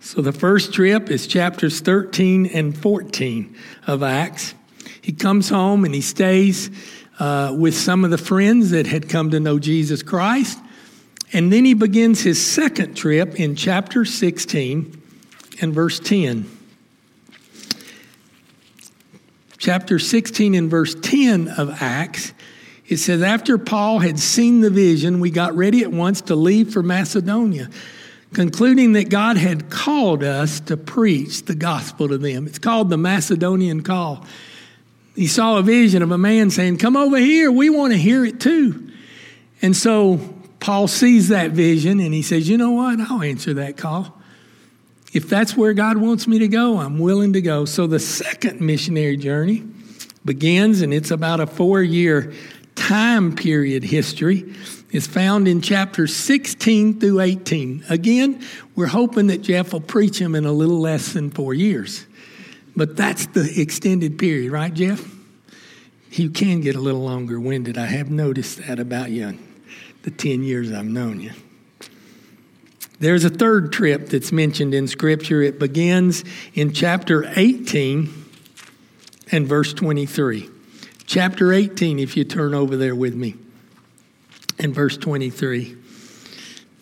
So 0.00 0.20
the 0.20 0.32
first 0.32 0.74
trip 0.74 1.10
is 1.10 1.26
chapters 1.26 1.80
13 1.80 2.46
and 2.46 2.76
14 2.76 3.56
of 3.86 4.02
Acts. 4.02 4.54
He 5.00 5.12
comes 5.12 5.48
home 5.48 5.84
and 5.84 5.94
he 5.94 6.02
stays 6.02 6.70
uh, 7.18 7.54
with 7.56 7.74
some 7.74 8.04
of 8.04 8.10
the 8.10 8.18
friends 8.18 8.70
that 8.70 8.86
had 8.86 9.08
come 9.08 9.30
to 9.30 9.40
know 9.40 9.58
Jesus 9.58 10.02
Christ. 10.02 10.58
And 11.34 11.52
then 11.52 11.64
he 11.64 11.74
begins 11.74 12.22
his 12.22 12.40
second 12.40 12.96
trip 12.96 13.40
in 13.40 13.56
chapter 13.56 14.04
16 14.04 15.02
and 15.60 15.74
verse 15.74 15.98
10. 15.98 16.48
Chapter 19.58 19.98
16 19.98 20.54
and 20.54 20.70
verse 20.70 20.94
10 20.94 21.48
of 21.48 21.82
Acts, 21.82 22.32
it 22.86 22.98
says, 22.98 23.20
After 23.20 23.58
Paul 23.58 23.98
had 23.98 24.20
seen 24.20 24.60
the 24.60 24.70
vision, 24.70 25.18
we 25.18 25.30
got 25.30 25.56
ready 25.56 25.82
at 25.82 25.90
once 25.90 26.20
to 26.22 26.36
leave 26.36 26.72
for 26.72 26.84
Macedonia, 26.84 27.68
concluding 28.32 28.92
that 28.92 29.08
God 29.08 29.36
had 29.36 29.70
called 29.70 30.22
us 30.22 30.60
to 30.60 30.76
preach 30.76 31.46
the 31.46 31.56
gospel 31.56 32.06
to 32.08 32.18
them. 32.18 32.46
It's 32.46 32.60
called 32.60 32.90
the 32.90 32.98
Macedonian 32.98 33.82
call. 33.82 34.24
He 35.16 35.26
saw 35.26 35.58
a 35.58 35.62
vision 35.62 36.02
of 36.02 36.12
a 36.12 36.18
man 36.18 36.50
saying, 36.50 36.76
Come 36.76 36.96
over 36.96 37.16
here, 37.16 37.50
we 37.50 37.70
want 37.70 37.92
to 37.92 37.98
hear 37.98 38.24
it 38.24 38.38
too. 38.38 38.92
And 39.62 39.74
so 39.74 40.33
Paul 40.64 40.88
sees 40.88 41.28
that 41.28 41.50
vision 41.50 42.00
and 42.00 42.14
he 42.14 42.22
says, 42.22 42.48
You 42.48 42.56
know 42.56 42.70
what? 42.70 42.98
I'll 42.98 43.20
answer 43.20 43.52
that 43.52 43.76
call. 43.76 44.18
If 45.12 45.28
that's 45.28 45.54
where 45.54 45.74
God 45.74 45.98
wants 45.98 46.26
me 46.26 46.38
to 46.38 46.48
go, 46.48 46.78
I'm 46.78 46.98
willing 46.98 47.34
to 47.34 47.42
go. 47.42 47.66
So 47.66 47.86
the 47.86 48.00
second 48.00 48.62
missionary 48.62 49.18
journey 49.18 49.62
begins, 50.24 50.80
and 50.80 50.94
it's 50.94 51.10
about 51.10 51.40
a 51.40 51.46
four 51.46 51.82
year 51.82 52.32
time 52.76 53.36
period 53.36 53.84
history. 53.84 54.54
Is 54.90 55.06
found 55.06 55.48
in 55.48 55.60
chapters 55.60 56.16
16 56.16 56.98
through 56.98 57.20
18. 57.20 57.84
Again, 57.90 58.42
we're 58.74 58.86
hoping 58.86 59.26
that 59.26 59.42
Jeff 59.42 59.74
will 59.74 59.80
preach 59.80 60.18
them 60.18 60.34
in 60.34 60.46
a 60.46 60.52
little 60.52 60.80
less 60.80 61.12
than 61.12 61.30
four 61.30 61.52
years. 61.52 62.06
But 62.74 62.96
that's 62.96 63.26
the 63.26 63.60
extended 63.60 64.18
period, 64.18 64.50
right, 64.50 64.72
Jeff? 64.72 65.04
You 66.12 66.30
can 66.30 66.62
get 66.62 66.74
a 66.74 66.80
little 66.80 67.02
longer 67.02 67.38
winded. 67.38 67.76
I 67.76 67.86
have 67.86 68.08
noticed 68.08 68.66
that 68.66 68.78
about 68.78 69.10
you 69.10 69.36
the 70.04 70.10
10 70.10 70.42
years 70.42 70.70
I've 70.70 70.84
known 70.84 71.20
you. 71.20 71.32
There's 73.00 73.24
a 73.24 73.30
third 73.30 73.72
trip 73.72 74.08
that's 74.08 74.32
mentioned 74.32 74.72
in 74.72 74.86
Scripture. 74.86 75.42
It 75.42 75.58
begins 75.58 76.24
in 76.54 76.72
chapter 76.72 77.30
18 77.36 78.12
and 79.32 79.48
verse 79.48 79.74
23. 79.74 80.48
Chapter 81.06 81.52
18, 81.52 81.98
if 81.98 82.16
you 82.16 82.24
turn 82.24 82.54
over 82.54 82.76
there 82.76 82.94
with 82.94 83.14
me, 83.14 83.34
and 84.58 84.74
verse 84.74 84.96
23. 84.96 85.76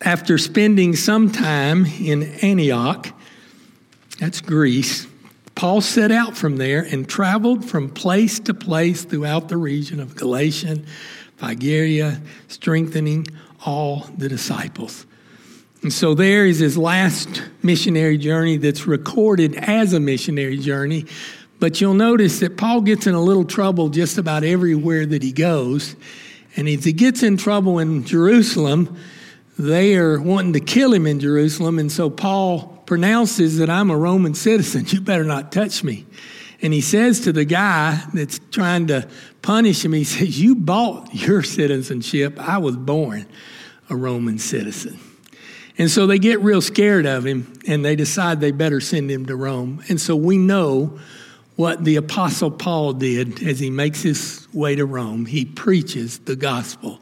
After 0.01 0.37
spending 0.37 0.95
some 0.95 1.31
time 1.31 1.85
in 1.85 2.23
Antioch, 2.41 3.07
that's 4.19 4.41
Greece, 4.41 5.07
Paul 5.55 5.81
set 5.81 6.11
out 6.11 6.35
from 6.35 6.57
there 6.57 6.81
and 6.81 7.07
traveled 7.07 7.65
from 7.65 7.89
place 7.89 8.39
to 8.41 8.53
place 8.53 9.03
throughout 9.05 9.49
the 9.49 9.57
region 9.57 9.99
of 9.99 10.15
Galatia 10.15 10.79
Phrygia, 11.43 12.21
strengthening 12.47 13.27
all 13.65 14.07
the 14.17 14.29
disciples. 14.29 15.05
And 15.81 15.91
so 15.91 16.13
there 16.13 16.45
is 16.45 16.59
his 16.59 16.77
last 16.77 17.43
missionary 17.61 18.17
journey 18.17 18.55
that's 18.55 18.87
recorded 18.87 19.55
as 19.55 19.91
a 19.91 19.99
missionary 19.99 20.57
journey. 20.57 21.05
But 21.59 21.81
you'll 21.81 21.93
notice 21.93 22.39
that 22.39 22.57
Paul 22.57 22.81
gets 22.81 23.07
in 23.07 23.13
a 23.13 23.21
little 23.21 23.43
trouble 23.43 23.89
just 23.89 24.17
about 24.17 24.45
everywhere 24.45 25.05
that 25.05 25.21
he 25.21 25.33
goes. 25.33 25.97
And 26.55 26.69
if 26.69 26.85
he 26.85 26.93
gets 26.93 27.23
in 27.23 27.35
trouble 27.35 27.79
in 27.79 28.05
Jerusalem, 28.05 28.97
they 29.59 29.95
are 29.97 30.21
wanting 30.21 30.53
to 30.53 30.61
kill 30.61 30.93
him 30.93 31.05
in 31.05 31.19
Jerusalem. 31.19 31.79
And 31.79 31.91
so 31.91 32.09
Paul 32.09 32.81
pronounces 32.85 33.57
that 33.57 33.69
I'm 33.69 33.89
a 33.89 33.97
Roman 33.97 34.33
citizen. 34.33 34.85
You 34.87 35.01
better 35.01 35.25
not 35.25 35.51
touch 35.51 35.83
me. 35.83 36.05
And 36.63 36.73
he 36.73 36.79
says 36.79 37.19
to 37.21 37.33
the 37.33 37.43
guy 37.43 38.01
that's 38.13 38.39
trying 38.49 38.87
to 38.87 39.07
punish 39.41 39.83
him, 39.83 39.91
he 39.91 40.05
says, 40.05 40.41
You 40.41 40.55
bought 40.55 41.13
your 41.13 41.43
citizenship. 41.43 42.39
I 42.39 42.57
was 42.57 42.77
born 42.77 43.27
a 43.89 43.95
Roman 43.95 44.39
citizen. 44.39 44.97
And 45.77 45.91
so 45.91 46.07
they 46.07 46.19
get 46.19 46.39
real 46.39 46.61
scared 46.61 47.05
of 47.05 47.25
him 47.25 47.59
and 47.67 47.83
they 47.83 47.95
decide 47.97 48.39
they 48.39 48.51
better 48.51 48.79
send 48.79 49.11
him 49.11 49.25
to 49.25 49.35
Rome. 49.35 49.83
And 49.89 49.99
so 49.99 50.15
we 50.15 50.37
know 50.37 50.99
what 51.57 51.83
the 51.83 51.97
Apostle 51.97 52.49
Paul 52.49 52.93
did 52.93 53.43
as 53.43 53.59
he 53.59 53.69
makes 53.69 54.01
his 54.01 54.47
way 54.53 54.75
to 54.75 54.85
Rome. 54.85 55.25
He 55.25 55.45
preaches 55.45 56.19
the 56.19 56.35
gospel 56.35 56.99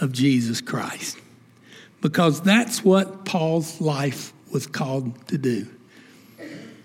of 0.00 0.12
Jesus 0.12 0.60
Christ 0.60 1.16
because 2.00 2.40
that's 2.40 2.82
what 2.82 3.24
Paul's 3.24 3.80
life 3.80 4.32
was 4.50 4.66
called 4.66 5.28
to 5.28 5.38
do. 5.38 5.68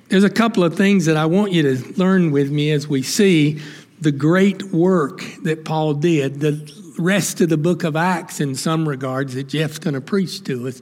There's 0.07 0.23
a 0.23 0.29
couple 0.29 0.63
of 0.63 0.75
things 0.75 1.05
that 1.05 1.17
I 1.17 1.25
want 1.25 1.51
you 1.51 1.63
to 1.63 1.93
learn 1.99 2.31
with 2.31 2.51
me 2.51 2.71
as 2.71 2.87
we 2.87 3.01
see 3.01 3.59
the 3.99 4.11
great 4.11 4.61
work 4.71 5.23
that 5.43 5.65
Paul 5.65 5.95
did, 5.95 6.41
the 6.41 6.71
rest 6.99 7.41
of 7.41 7.49
the 7.49 7.57
book 7.57 7.83
of 7.83 7.95
Acts 7.95 8.39
in 8.39 8.53
some 8.53 8.87
regards 8.87 9.33
that 9.33 9.45
Jeff's 9.45 9.79
going 9.79 9.95
to 9.95 10.01
preach 10.01 10.43
to 10.43 10.67
us. 10.67 10.81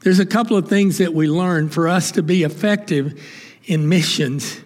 There's 0.00 0.18
a 0.18 0.26
couple 0.26 0.56
of 0.56 0.68
things 0.68 0.98
that 0.98 1.14
we 1.14 1.28
learn 1.28 1.68
for 1.68 1.86
us 1.86 2.10
to 2.12 2.22
be 2.22 2.42
effective 2.42 3.20
in 3.66 3.88
missions. 3.88 4.60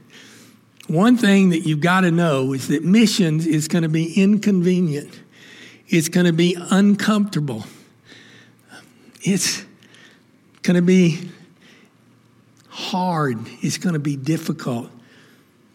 One 0.89 1.19
thing 1.19 1.51
that 1.51 1.61
you've 1.61 1.81
got 1.81 2.01
to 2.01 2.11
know 2.11 2.55
is 2.55 2.69
that 2.69 2.85
missions 2.85 3.47
is 3.47 3.69
going 3.69 3.83
to 3.83 3.89
be 3.91 4.15
inconvenient. 4.15 5.21
It's 5.89 6.09
going 6.09 6.27
to 6.27 6.33
be 6.33 6.57
uncomfortable. 6.71 7.65
It's 9.23 9.65
going 10.63 10.77
to 10.77 10.83
be 10.83 11.31
hard, 12.73 13.39
it's 13.61 13.77
going 13.77 13.93
to 13.93 13.99
be 13.99 14.17
difficult. 14.17 14.91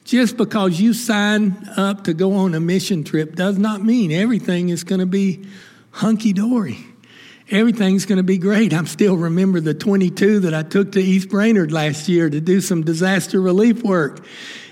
Just 0.04 0.36
because 0.36 0.80
you 0.80 0.94
sign 0.94 1.70
up 1.78 2.06
to 2.06 2.14
go 2.14 2.34
on 2.34 2.56
a 2.56 2.60
mission 2.60 3.04
trip 3.04 3.36
does 3.36 3.60
not 3.60 3.84
mean 3.84 4.12
everything 4.12 4.70
is 4.70 4.84
going 4.84 5.00
to 5.00 5.06
be 5.06 5.46
hunky 5.92 6.34
dory. 6.34 6.80
Everything's 7.52 8.06
going 8.06 8.18
to 8.18 8.24
be 8.24 8.40
great. 8.40 8.74
I 8.74 8.84
still 8.86 9.16
remember 9.16 9.60
the 9.60 9.76
22 9.76 10.40
that 10.42 10.56
I 10.56 10.64
took 10.64 10.94
to 10.94 11.00
East 11.00 11.30
Brainerd 11.30 11.72
last 11.72 12.10
year 12.10 12.30
to 12.32 12.42
do 12.42 12.62
some 12.62 12.84
disaster 12.84 13.40
relief 13.40 13.84
work. 13.84 14.26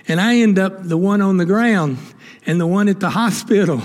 And 0.08 0.20
I 0.20 0.38
end 0.38 0.58
up 0.58 0.84
the 0.84 0.98
one 0.98 1.22
on 1.22 1.38
the 1.38 1.46
ground 1.46 2.00
and 2.48 2.60
the 2.60 2.68
one 2.68 2.90
at 2.90 3.00
the 3.00 3.12
hospital 3.12 3.84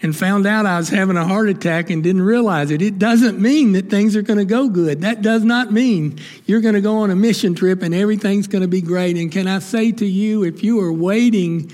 and 0.00 0.16
found 0.16 0.46
out 0.46 0.64
I 0.64 0.78
was 0.78 0.88
having 0.88 1.16
a 1.16 1.26
heart 1.26 1.48
attack 1.48 1.90
and 1.90 2.02
didn't 2.02 2.22
realize 2.22 2.70
it. 2.70 2.82
It 2.82 2.98
doesn't 2.98 3.40
mean 3.40 3.72
that 3.72 3.90
things 3.90 4.14
are 4.14 4.22
going 4.22 4.38
to 4.38 4.44
go 4.44 4.68
good. 4.68 5.00
That 5.00 5.22
does 5.22 5.44
not 5.44 5.72
mean 5.72 6.18
you're 6.46 6.60
going 6.60 6.74
to 6.74 6.80
go 6.80 6.98
on 6.98 7.10
a 7.10 7.16
mission 7.16 7.54
trip 7.54 7.82
and 7.82 7.94
everything's 7.94 8.46
going 8.46 8.62
to 8.62 8.68
be 8.68 8.80
great. 8.80 9.16
And 9.16 9.32
can 9.32 9.48
I 9.48 9.58
say 9.58 9.90
to 9.92 10.06
you, 10.06 10.44
if 10.44 10.62
you 10.62 10.80
are 10.80 10.92
waiting 10.92 11.68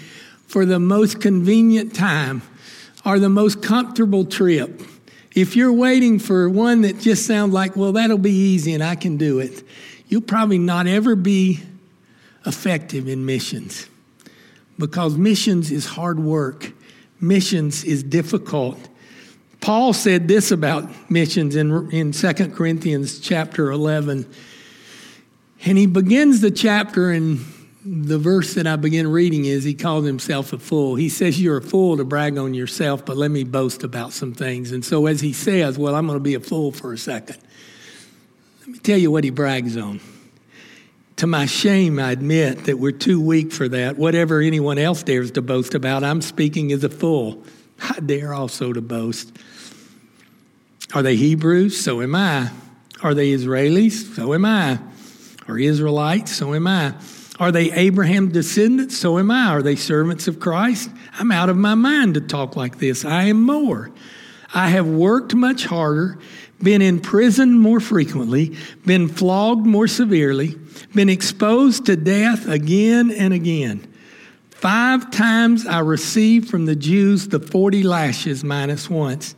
for 0.47 0.65
the 0.65 0.79
most 0.79 1.21
convenient 1.21 1.95
time 1.95 2.43
or 3.05 3.19
the 3.19 3.29
most 3.29 3.63
comfortable 3.63 4.25
trip, 4.25 4.81
if 5.35 5.57
you're 5.57 5.73
waiting 5.73 6.19
for 6.19 6.49
one 6.49 6.83
that 6.83 7.01
just 7.01 7.27
sounds 7.27 7.53
like, 7.53 7.77
well, 7.77 7.93
that'll 7.93 8.17
be 8.19 8.33
easy 8.33 8.73
and 8.73 8.83
I 8.83 8.95
can 8.95 9.19
do 9.19 9.41
it, 9.41 9.63
you'll 10.09 10.23
probably 10.23 10.59
not 10.59 10.87
ever 10.87 11.15
be 11.15 11.61
effective 12.47 13.09
in 13.09 13.27
missions 13.27 13.87
because 14.79 15.17
missions 15.17 15.71
is 15.71 15.87
hard 15.87 16.21
work 16.21 16.73
missions 17.27 17.85
is 17.85 18.03
difficult. 18.03 18.79
Paul 19.61 19.93
said 19.93 20.29
this 20.29 20.51
about 20.51 21.11
missions 21.11 21.57
in, 21.57 21.91
in 21.91 22.13
2 22.13 22.33
Corinthians 22.51 23.19
chapter 23.19 23.71
11. 23.71 24.31
And 25.65 25.79
he 25.79 25.87
begins 25.87 26.41
the 26.41 26.51
chapter 26.51 27.11
and 27.11 27.41
the 27.87 28.19
verse 28.19 28.55
that 28.55 28.67
I 28.67 28.77
begin 28.77 29.11
reading 29.11 29.45
is 29.45 29.65
he 29.65 29.75
calls 29.75 30.07
himself 30.07 30.53
a 30.53 30.59
fool. 30.59 30.95
He 30.95 31.09
says, 31.09 31.41
You're 31.41 31.59
a 31.59 31.63
fool 31.63 31.99
to 31.99 32.05
brag 32.05 32.39
on 32.39 32.55
yourself, 32.55 33.05
but 33.05 33.17
let 33.17 33.31
me 33.31 33.45
boast 33.45 33.85
about 33.85 34.13
some 34.13 34.33
things. 34.33 34.73
And 34.73 34.85
so, 34.85 35.07
as 35.07 35.21
he 35.21 35.35
says, 35.35 35.79
Well, 35.79 35.95
I'm 35.95 36.07
going 36.07 36.17
to 36.19 36.23
be 36.23 36.35
a 36.35 36.41
fool 36.41 36.73
for 36.73 36.95
a 36.95 36.99
second. 36.99 37.37
Let 38.61 38.69
me 38.69 38.79
tell 38.79 38.97
you 38.97 39.11
what 39.11 39.25
he 39.25 39.31
brags 39.31 39.77
on. 39.77 40.01
To 41.17 41.27
my 41.29 41.47
shame, 41.47 41.99
I 41.99 42.11
admit 42.11 42.65
that 42.65 42.79
we're 42.79 42.91
too 42.91 43.21
weak 43.21 43.53
for 43.53 43.69
that. 43.69 43.97
Whatever 43.97 44.41
anyone 44.41 44.79
else 44.79 45.03
dares 45.03 45.31
to 45.33 45.43
boast 45.43 45.75
about, 45.75 46.03
I'm 46.03 46.21
speaking 46.21 46.73
as 46.73 46.83
a 46.83 46.89
fool. 46.89 47.45
I 47.81 48.01
dare 48.01 48.35
also 48.35 48.73
to 48.73 48.81
boast. 48.81 49.33
Are 50.93 51.03
they 51.03 51.17
Hebrews? 51.17 51.81
So 51.81 52.03
am 52.03 52.15
I. 52.15 52.51
Are 53.03 53.15
they 53.15 53.31
Israelis? 53.31 54.15
So 54.17 54.35
am 54.35 54.45
I. 54.45 54.79
Are 55.47 55.59
Israelites? 55.59 56.33
So 56.35 56.55
am 56.55 56.67
I. 56.67 56.95
Are 57.39 57.53
they 57.53 57.71
Abraham's 57.73 58.33
descendants? 58.33 58.97
So 58.97 59.19
am 59.19 59.31
I. 59.31 59.49
Are 59.49 59.63
they 59.63 59.77
servants 59.77 60.29
of 60.29 60.41
Christ? 60.41 60.91
I'm 61.19 61.31
out 61.31 61.49
of 61.49 61.57
my 61.57 61.75
mind 61.75 62.15
to 62.15 62.21
talk 62.21 62.57
like 62.57 62.79
this. 62.79 63.05
I 63.05 63.25
am 63.25 63.43
more. 63.43 63.91
I 64.53 64.69
have 64.69 64.87
worked 64.87 65.35
much 65.35 65.65
harder, 65.67 66.19
been 66.63 66.81
in 66.81 67.01
prison 67.01 67.59
more 67.59 67.81
frequently, 67.81 68.57
been 68.87 69.09
flogged 69.09 69.67
more 69.67 69.89
severely, 69.89 70.57
been 70.95 71.09
exposed 71.09 71.87
to 71.87 71.97
death 71.97 72.49
again 72.49 73.11
and 73.11 73.35
again. 73.35 73.87
Five 74.51 75.11
times 75.11 75.67
I 75.67 75.81
received 75.81 76.49
from 76.49 76.67
the 76.67 76.77
Jews 76.77 77.29
the 77.29 77.41
40 77.41 77.83
lashes 77.83 78.43
minus 78.43 78.89
once. 78.89 79.35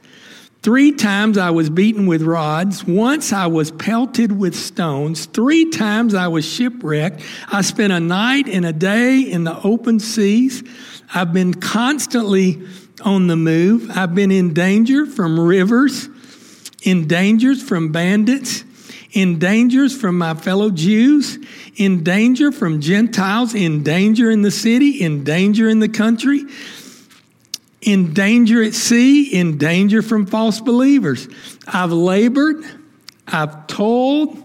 Three 0.63 0.91
times 0.91 1.39
I 1.39 1.51
was 1.51 1.71
beaten 1.71 2.07
with 2.07 2.23
rods. 2.23 2.85
Once 2.85 3.33
I 3.33 3.47
was 3.47 3.71
pelted 3.71 4.33
with 4.33 4.57
stones. 4.57 5.27
Three 5.27 5.71
times 5.71 6.13
I 6.13 6.27
was 6.27 6.45
shipwrecked. 6.45 7.23
I 7.53 7.63
spent 7.63 7.93
a 7.93 8.01
night 8.01 8.49
and 8.49 8.67
a 8.67 8.73
day 8.73 9.21
in 9.21 9.45
the 9.45 9.61
open 9.63 10.01
seas. 10.01 10.65
I've 11.15 11.33
been 11.33 11.55
constantly 11.55 12.61
on 13.03 13.29
the 13.29 13.37
move. 13.37 13.91
I've 13.97 14.15
been 14.15 14.33
in 14.33 14.55
danger 14.55 15.07
from 15.07 15.39
rivers, 15.39 16.09
in 16.83 17.07
dangers 17.07 17.63
from 17.63 17.93
bandits, 17.93 18.65
in 19.13 19.39
dangers 19.39 19.99
from 19.99 20.19
my 20.19 20.35
fellow 20.35 20.71
Jews, 20.71 21.39
in 21.77 22.03
danger 22.03 22.53
from 22.53 22.81
Gentiles, 22.81 23.55
in 23.55 23.83
danger 23.83 24.31
in 24.31 24.43
the 24.43 24.51
city, 24.51 25.03
in 25.03 25.25
danger 25.25 25.69
in 25.69 25.81
the 25.81 25.89
country 25.89 26.45
in 27.87 28.13
danger 28.13 28.63
at 28.63 28.75
sea, 28.75 29.33
in 29.33 29.59
danger 29.59 30.03
from 30.03 30.27
false 30.27 30.61
believers. 30.61 31.29
I've 31.69 31.93
labored, 31.93 32.65
I've 33.29 33.69
toiled, 33.69 34.43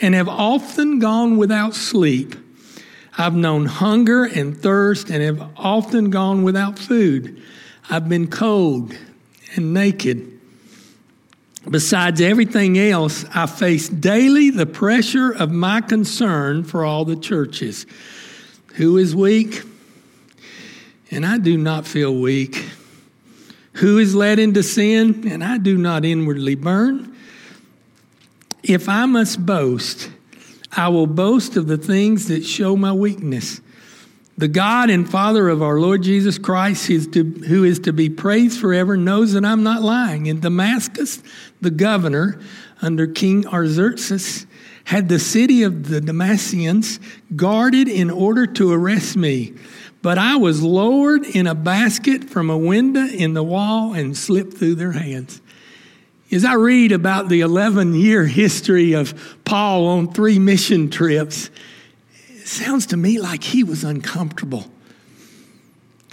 and 0.00 0.14
have 0.14 0.28
often 0.28 0.98
gone 0.98 1.36
without 1.36 1.74
sleep. 1.74 2.34
I've 3.16 3.36
known 3.36 3.66
hunger 3.66 4.24
and 4.24 4.56
thirst 4.58 5.10
and 5.10 5.22
have 5.22 5.50
often 5.56 6.10
gone 6.10 6.42
without 6.42 6.78
food. 6.78 7.40
I've 7.88 8.08
been 8.08 8.26
cold 8.26 8.96
and 9.54 9.72
naked. 9.72 10.31
Besides 11.68 12.20
everything 12.20 12.78
else, 12.78 13.24
I 13.34 13.46
face 13.46 13.88
daily 13.88 14.50
the 14.50 14.66
pressure 14.66 15.30
of 15.30 15.50
my 15.50 15.80
concern 15.80 16.64
for 16.64 16.84
all 16.84 17.04
the 17.04 17.16
churches. 17.16 17.86
Who 18.74 18.96
is 18.96 19.14
weak? 19.14 19.62
and 21.12 21.26
I 21.26 21.36
do 21.36 21.58
not 21.58 21.86
feel 21.86 22.14
weak. 22.14 22.70
Who 23.74 23.98
is 23.98 24.14
led 24.14 24.38
into 24.38 24.62
sin, 24.62 25.28
and 25.28 25.44
I 25.44 25.58
do 25.58 25.76
not 25.76 26.04
inwardly 26.04 26.54
burn. 26.54 27.14
If 28.62 28.88
I 28.88 29.04
must 29.04 29.44
boast, 29.44 30.10
I 30.72 30.88
will 30.88 31.06
boast 31.06 31.56
of 31.56 31.66
the 31.66 31.76
things 31.76 32.28
that 32.28 32.44
show 32.44 32.76
my 32.76 32.92
weakness. 32.92 33.60
The 34.38 34.48
God 34.48 34.88
and 34.88 35.08
Father 35.08 35.48
of 35.48 35.62
our 35.62 35.78
Lord 35.78 36.02
Jesus 36.02 36.38
Christ, 36.38 36.86
who 36.86 37.64
is 37.64 37.78
to 37.80 37.92
be 37.92 38.08
praised 38.08 38.60
forever, 38.60 38.96
knows 38.96 39.34
that 39.34 39.44
I'm 39.44 39.62
not 39.62 39.82
lying. 39.82 40.26
In 40.26 40.40
Damascus, 40.40 41.22
the 41.60 41.70
governor 41.70 42.40
under 42.80 43.06
King 43.06 43.46
Artaxerxes 43.46 44.46
had 44.84 45.08
the 45.08 45.18
city 45.18 45.62
of 45.62 45.88
the 45.88 46.00
Damascians 46.00 46.98
guarded 47.36 47.88
in 47.88 48.10
order 48.10 48.46
to 48.46 48.72
arrest 48.72 49.16
me. 49.16 49.54
But 50.00 50.18
I 50.18 50.36
was 50.36 50.62
lowered 50.62 51.24
in 51.24 51.46
a 51.46 51.54
basket 51.54 52.24
from 52.24 52.50
a 52.50 52.58
window 52.58 53.06
in 53.06 53.34
the 53.34 53.44
wall 53.44 53.92
and 53.92 54.16
slipped 54.16 54.54
through 54.54 54.74
their 54.74 54.92
hands. 54.92 55.40
As 56.32 56.44
I 56.44 56.54
read 56.54 56.90
about 56.90 57.28
the 57.28 57.42
11 57.42 57.94
year 57.94 58.24
history 58.24 58.94
of 58.94 59.38
Paul 59.44 59.86
on 59.86 60.12
three 60.12 60.38
mission 60.38 60.90
trips, 60.90 61.50
it 62.42 62.48
sounds 62.48 62.86
to 62.86 62.96
me 62.96 63.18
like 63.18 63.42
he 63.42 63.64
was 63.64 63.84
uncomfortable. 63.84 64.66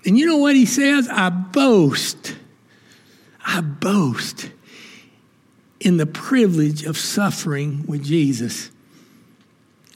And 0.06 0.18
you 0.18 0.26
know 0.26 0.38
what 0.38 0.56
he 0.56 0.66
says? 0.66 1.10
I 1.10 1.30
boast, 1.30 2.36
I 3.46 3.62
boast 3.62 4.50
in 5.80 5.98
the 5.98 6.06
privilege 6.06 6.84
of 6.84 6.98
suffering 6.98 7.86
with 7.88 8.04
Jesus. 8.04 8.72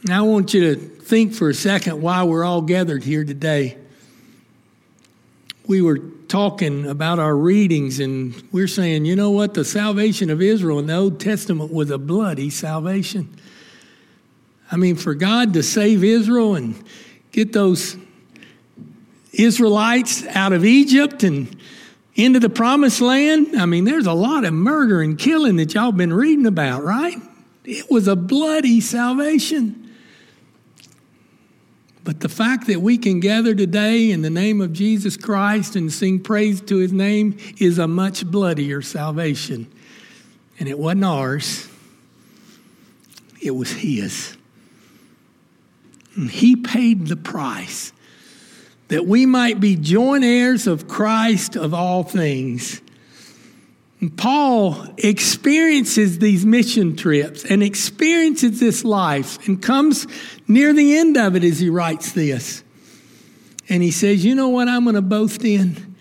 Now, 0.04 0.26
I 0.26 0.28
want 0.28 0.54
you 0.54 0.76
to 0.76 0.76
think 0.76 1.34
for 1.34 1.50
a 1.50 1.54
second 1.54 2.02
why 2.02 2.24
we're 2.24 2.43
all 2.43 2.62
gathered 2.62 3.04
here 3.04 3.24
today 3.24 3.78
we 5.67 5.82
were 5.82 6.00
talking 6.28 6.88
about 6.88 7.19
our 7.19 7.36
readings 7.36 8.00
and 8.00 8.36
we're 8.52 8.67
saying, 8.67 9.06
you 9.06 9.15
know 9.15 9.32
what? 9.32 9.54
The 9.54 9.63
salvation 9.63 10.30
of 10.30 10.41
Israel 10.41 10.80
in 10.80 10.88
the 10.88 10.96
Old 10.96 11.19
Testament 11.19 11.72
was 11.72 11.89
a 11.89 11.98
bloody 11.98 12.50
salvation. 12.50 13.30
I 14.73 14.75
mean, 14.75 14.95
for 14.95 15.13
God 15.13 15.53
to 15.53 15.62
save 15.62 16.03
Israel 16.03 16.55
and 16.55 16.73
get 17.31 17.53
those 17.53 17.95
Israelites 19.31 20.25
out 20.25 20.51
of 20.51 20.65
Egypt 20.65 21.21
and 21.21 21.55
into 22.15 22.39
the 22.39 22.49
promised 22.49 22.99
land, 22.99 23.55
I 23.55 23.67
mean, 23.67 23.86
there's 23.86 24.07
a 24.07 24.13
lot 24.13 24.45
of 24.45 24.53
murder 24.53 25.03
and 25.03 25.15
killing 25.15 25.57
that 25.57 25.75
y'all 25.75 25.91
been 25.91 26.12
reading 26.12 26.47
about, 26.47 26.83
right? 26.83 27.17
It 27.63 27.91
was 27.91 28.07
a 28.07 28.15
bloody 28.15 28.81
salvation. 28.81 29.93
But 32.03 32.21
the 32.21 32.29
fact 32.29 32.65
that 32.65 32.81
we 32.81 32.97
can 32.97 33.19
gather 33.19 33.53
today 33.53 34.09
in 34.09 34.23
the 34.23 34.31
name 34.31 34.59
of 34.59 34.73
Jesus 34.73 35.17
Christ 35.17 35.75
and 35.75 35.93
sing 35.93 36.19
praise 36.19 36.62
to 36.62 36.77
his 36.77 36.91
name 36.91 37.38
is 37.59 37.77
a 37.77 37.88
much 37.88 38.25
bloodier 38.25 38.81
salvation. 38.81 39.71
And 40.59 40.67
it 40.67 40.79
wasn't 40.79 41.05
ours, 41.05 41.69
it 43.39 43.51
was 43.51 43.71
his. 43.71 44.36
And 46.15 46.30
he 46.30 46.56
paid 46.56 47.08
the 47.08 47.15
price 47.15 47.91
that 48.89 49.06
we 49.08 49.26
might 49.26 49.60
be 49.60 49.76
joint 49.76 50.23
heirs 50.23 50.67
of 50.67 50.88
Christ 50.88 51.56
of 51.56 51.73
all 51.73 52.04
things 52.04 52.82
Paul 54.10 54.88
experiences 54.97 56.19
these 56.19 56.45
mission 56.45 56.95
trips 56.95 57.45
and 57.45 57.63
experiences 57.63 58.60
this 58.60 58.84
life 58.84 59.47
and 59.47 59.62
comes 59.62 60.08
near 60.47 60.73
the 60.73 60.97
end 60.97 61.17
of 61.17 61.36
it 61.36 61.43
as 61.43 61.60
he 61.60 61.69
writes 61.69 62.12
this. 62.12 62.63
And 63.69 63.82
he 63.82 63.91
says, 63.91 64.26
You 64.26 64.36
know 64.36 64.49
what 64.49 64.67
I'm 64.67 64.84
going 64.84 64.95
to 64.95 65.02
boast 65.02 65.43
in? 65.43 65.95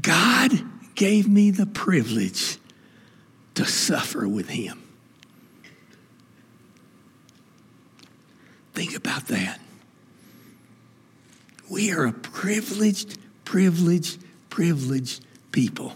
God 0.00 0.50
gave 0.94 1.28
me 1.28 1.50
the 1.50 1.66
privilege 1.66 2.58
to 3.54 3.64
suffer 3.64 4.26
with 4.26 4.48
him. 4.48 4.82
Think 8.78 8.94
about 8.94 9.26
that. 9.26 9.58
We 11.68 11.90
are 11.90 12.06
a 12.06 12.12
privileged, 12.12 13.18
privileged, 13.44 14.22
privileged 14.50 15.24
people. 15.50 15.94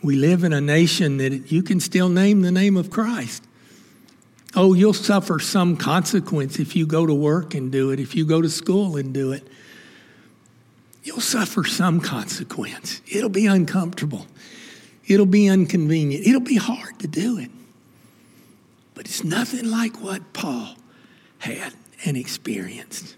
We 0.00 0.14
live 0.14 0.44
in 0.44 0.52
a 0.52 0.60
nation 0.60 1.16
that 1.16 1.50
you 1.50 1.64
can 1.64 1.80
still 1.80 2.08
name 2.08 2.42
the 2.42 2.52
name 2.52 2.76
of 2.76 2.90
Christ. 2.90 3.42
Oh, 4.54 4.74
you'll 4.74 4.94
suffer 4.94 5.40
some 5.40 5.76
consequence 5.76 6.60
if 6.60 6.76
you 6.76 6.86
go 6.86 7.04
to 7.04 7.12
work 7.12 7.54
and 7.54 7.72
do 7.72 7.90
it, 7.90 7.98
if 7.98 8.14
you 8.14 8.24
go 8.24 8.40
to 8.40 8.48
school 8.48 8.96
and 8.96 9.12
do 9.12 9.32
it. 9.32 9.44
You'll 11.02 11.18
suffer 11.18 11.64
some 11.64 11.98
consequence. 12.00 13.02
It'll 13.10 13.28
be 13.28 13.46
uncomfortable. 13.46 14.28
It'll 15.08 15.26
be 15.26 15.48
inconvenient. 15.48 16.24
It'll 16.24 16.40
be 16.40 16.58
hard 16.58 17.00
to 17.00 17.08
do 17.08 17.38
it. 17.38 17.50
But 18.94 19.06
it's 19.06 19.24
nothing 19.24 19.68
like 19.68 20.00
what 20.00 20.32
Paul 20.32 20.76
had 21.42 21.72
and 22.04 22.16
experienced. 22.16 23.16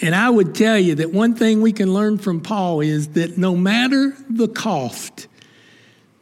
And 0.00 0.14
I 0.14 0.30
would 0.30 0.54
tell 0.54 0.78
you 0.78 0.94
that 0.96 1.12
one 1.12 1.34
thing 1.34 1.60
we 1.60 1.72
can 1.72 1.92
learn 1.92 2.18
from 2.18 2.40
Paul 2.40 2.80
is 2.80 3.08
that 3.08 3.36
no 3.36 3.56
matter 3.56 4.16
the 4.30 4.46
cost, 4.46 5.26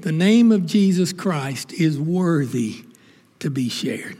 the 0.00 0.12
name 0.12 0.50
of 0.52 0.64
Jesus 0.64 1.12
Christ 1.12 1.74
is 1.74 1.98
worthy 1.98 2.84
to 3.40 3.50
be 3.50 3.68
shared. 3.68 4.16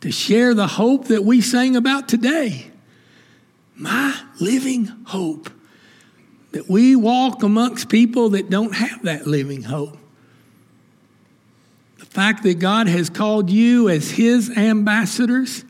To 0.00 0.10
share 0.10 0.54
the 0.54 0.66
hope 0.66 1.06
that 1.06 1.22
we 1.22 1.40
sang 1.40 1.76
about 1.76 2.08
today. 2.08 2.66
My 3.76 4.20
living 4.40 4.86
hope. 5.06 5.48
That 6.50 6.68
we 6.68 6.96
walk 6.96 7.44
amongst 7.44 7.88
people 7.88 8.30
that 8.30 8.50
don't 8.50 8.74
have 8.74 9.02
that 9.04 9.28
living 9.28 9.62
hope. 9.62 9.96
Fact 12.12 12.42
that 12.42 12.58
God 12.58 12.88
has 12.88 13.08
called 13.10 13.50
you 13.50 13.88
as 13.88 14.10
His 14.10 14.50
ambassadors 14.50 15.64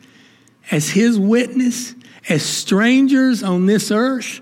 as 0.71 0.91
his 0.91 1.19
witness, 1.19 1.95
as 2.29 2.43
strangers 2.43 3.43
on 3.43 3.67
this 3.67 3.91
earth, 3.91 4.41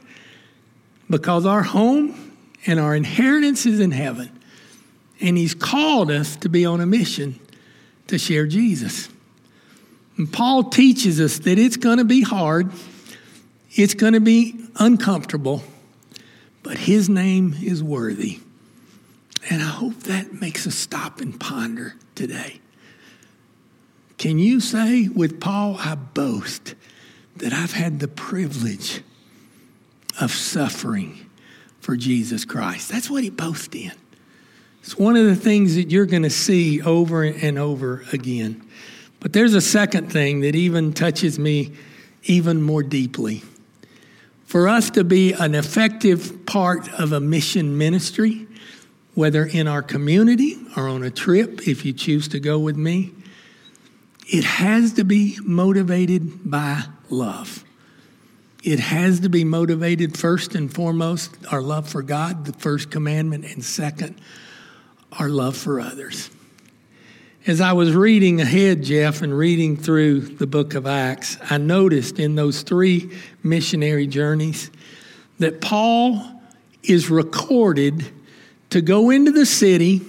because 1.09 1.47
our 1.47 1.63
home 1.63 2.37
and 2.67 2.79
our 2.79 2.95
inheritance 2.95 3.67
is 3.67 3.81
in 3.81 3.91
heaven. 3.91 4.31
And 5.21 5.37
he's 5.37 5.55
called 5.55 6.11
us 6.11 6.37
to 6.37 6.49
be 6.49 6.65
on 6.65 6.81
a 6.81 6.87
mission 6.87 7.39
to 8.07 8.19
share 8.19 8.47
Jesus. 8.47 9.09
And 10.17 10.33
Paul 10.33 10.65
teaches 10.65 11.21
us 11.21 11.39
that 11.41 11.59
it's 11.59 11.77
going 11.77 11.99
to 11.99 12.05
be 12.05 12.23
hard, 12.23 12.71
it's 13.73 13.95
going 13.95 14.13
to 14.13 14.21
be 14.21 14.59
uncomfortable, 14.77 15.63
but 16.63 16.77
his 16.77 17.09
name 17.09 17.55
is 17.63 17.83
worthy. 17.83 18.41
And 19.49 19.63
I 19.63 19.67
hope 19.67 19.95
that 20.01 20.41
makes 20.41 20.67
us 20.67 20.75
stop 20.75 21.21
and 21.21 21.39
ponder 21.39 21.95
today. 22.15 22.61
Can 24.19 24.39
you 24.39 24.61
say 24.61 25.09
with 25.09 25.41
Paul, 25.41 25.77
I 25.79 25.95
boast 25.95 26.75
that 27.37 27.53
I've 27.55 27.73
had 27.73 28.01
the 28.01 28.09
privilege 28.09 29.03
of 30.21 30.31
suffering 30.31 31.31
for 31.81 31.97
Jesus 31.97 32.45
Christ? 32.45 32.91
That's 32.91 33.09
what 33.09 33.25
he 33.25 33.31
boasts 33.31 33.75
in. 33.75 33.93
It's 34.83 34.99
one 34.99 35.17
of 35.17 35.25
the 35.25 35.37
things 35.37 35.75
that 35.77 35.91
you're 35.91 36.07
going 36.07 36.23
to 36.23 36.31
see 36.31 36.83
over 36.83 37.23
and 37.23 37.59
over 37.59 38.05
again. 38.13 38.67
But 39.21 39.33
there's 39.33 39.55
a 39.55 39.61
second 39.61 40.13
thing 40.13 40.41
that 40.41 40.55
even 40.55 40.93
touches 40.93 41.39
me 41.39 41.73
even 42.25 42.63
more 42.63 42.83
deeply. 42.83 43.43
For 44.45 44.69
us 44.69 44.91
to 44.91 45.05
be 45.05 45.33
an 45.33 45.55
effective 45.55 46.45
part 46.45 46.93
of 46.95 47.13
a 47.13 47.21
mission 47.21 47.79
ministry, 47.79 48.47
whether 49.15 49.45
in 49.45 49.67
our 49.67 49.83
community 49.83 50.57
or 50.77 50.89
on 50.89 51.03
a 51.03 51.11
trip, 51.11 51.67
if 51.67 51.85
you 51.85 51.93
choose 51.93 52.29
to 52.29 52.41
go 52.41 52.59
with 52.59 52.77
me, 52.77 53.13
it 54.27 54.45
has 54.45 54.93
to 54.95 55.05
be 55.05 55.37
motivated 55.43 56.49
by 56.51 56.85
love. 57.09 57.65
It 58.63 58.79
has 58.79 59.21
to 59.21 59.29
be 59.29 59.43
motivated 59.43 60.17
first 60.17 60.55
and 60.55 60.73
foremost, 60.73 61.37
our 61.51 61.63
love 61.63 61.89
for 61.89 62.03
God, 62.03 62.45
the 62.45 62.53
first 62.53 62.91
commandment, 62.91 63.45
and 63.45 63.65
second, 63.65 64.21
our 65.19 65.29
love 65.29 65.57
for 65.57 65.81
others. 65.81 66.31
As 67.47 67.61
I 67.61 67.73
was 67.73 67.95
reading 67.95 68.41
ahead, 68.41 68.85
Jeff, 68.85 69.23
and 69.23 69.37
reading 69.37 69.77
through 69.77 70.21
the 70.21 70.47
book 70.47 70.75
of 70.75 70.87
Acts, 70.87 71.39
I 71.49 71.57
noticed 71.57 72.19
in 72.19 72.35
those 72.35 72.61
three 72.63 73.11
missionary 73.43 74.07
journeys 74.07 74.71
that 75.39 75.63
Paul 75.63 76.23
is 76.83 77.09
recorded 77.09 78.13
to 78.71 78.81
go 78.81 79.11
into 79.11 79.31
the 79.31 79.47
city 79.47 80.01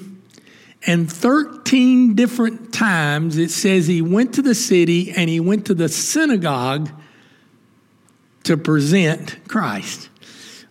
and 0.86 1.12
13 1.12 2.16
different 2.16 2.74
times 2.74 3.38
it 3.38 3.52
says 3.52 3.88
he 3.88 4.02
went 4.02 4.34
to 4.36 4.42
the 4.42 4.56
city 4.56 5.12
and 5.12 5.30
he 5.30 5.40
went 5.40 5.68
to 5.68 5.74
the 5.74 5.90
synagogue 5.90 6.90
to 8.44 8.58
present 8.58 9.38
Christ. 9.48 10.10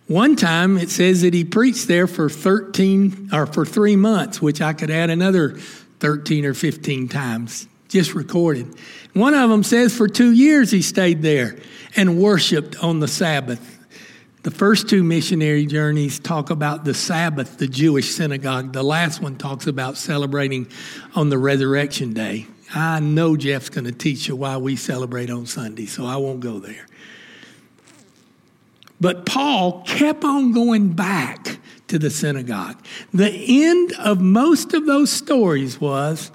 One 0.07 0.35
time 0.35 0.77
it 0.77 0.89
says 0.89 1.21
that 1.21 1.33
he 1.33 1.45
preached 1.45 1.87
there 1.87 2.07
for 2.07 2.29
13 2.29 3.29
or 3.31 3.45
for 3.45 3.65
three 3.65 3.95
months, 3.95 4.41
which 4.41 4.61
I 4.61 4.73
could 4.73 4.89
add 4.89 5.09
another 5.09 5.51
13 5.99 6.45
or 6.45 6.53
15 6.53 7.07
times, 7.07 7.67
just 7.87 8.13
recorded. 8.13 8.75
One 9.13 9.33
of 9.33 9.49
them 9.49 9.63
says 9.63 9.95
for 9.95 10.09
two 10.09 10.33
years 10.33 10.71
he 10.71 10.81
stayed 10.81 11.21
there 11.21 11.57
and 11.95 12.21
worshiped 12.21 12.75
on 12.83 12.99
the 12.99 13.07
Sabbath. 13.07 13.80
The 14.43 14.51
first 14.51 14.89
two 14.89 15.03
missionary 15.03 15.67
journeys 15.67 16.17
talk 16.17 16.49
about 16.49 16.83
the 16.83 16.95
Sabbath, 16.95 17.59
the 17.59 17.67
Jewish 17.67 18.09
synagogue. 18.09 18.73
The 18.73 18.81
last 18.81 19.21
one 19.21 19.35
talks 19.35 19.67
about 19.67 19.97
celebrating 19.97 20.67
on 21.13 21.29
the 21.29 21.37
resurrection 21.37 22.13
day. 22.13 22.47
I 22.73 23.01
know 23.01 23.37
Jeff's 23.37 23.69
going 23.69 23.85
to 23.85 23.91
teach 23.91 24.27
you 24.27 24.35
why 24.35 24.57
we 24.57 24.77
celebrate 24.77 25.29
on 25.29 25.45
Sunday, 25.45 25.85
so 25.85 26.07
I 26.07 26.15
won't 26.15 26.39
go 26.39 26.57
there. 26.57 26.87
But 28.99 29.27
Paul 29.27 29.83
kept 29.83 30.23
on 30.23 30.53
going 30.53 30.93
back 30.93 31.59
to 31.89 31.99
the 31.99 32.09
synagogue. 32.09 32.83
The 33.13 33.31
end 33.63 33.93
of 33.99 34.21
most 34.21 34.73
of 34.73 34.87
those 34.87 35.11
stories 35.11 35.79
was 35.79 36.31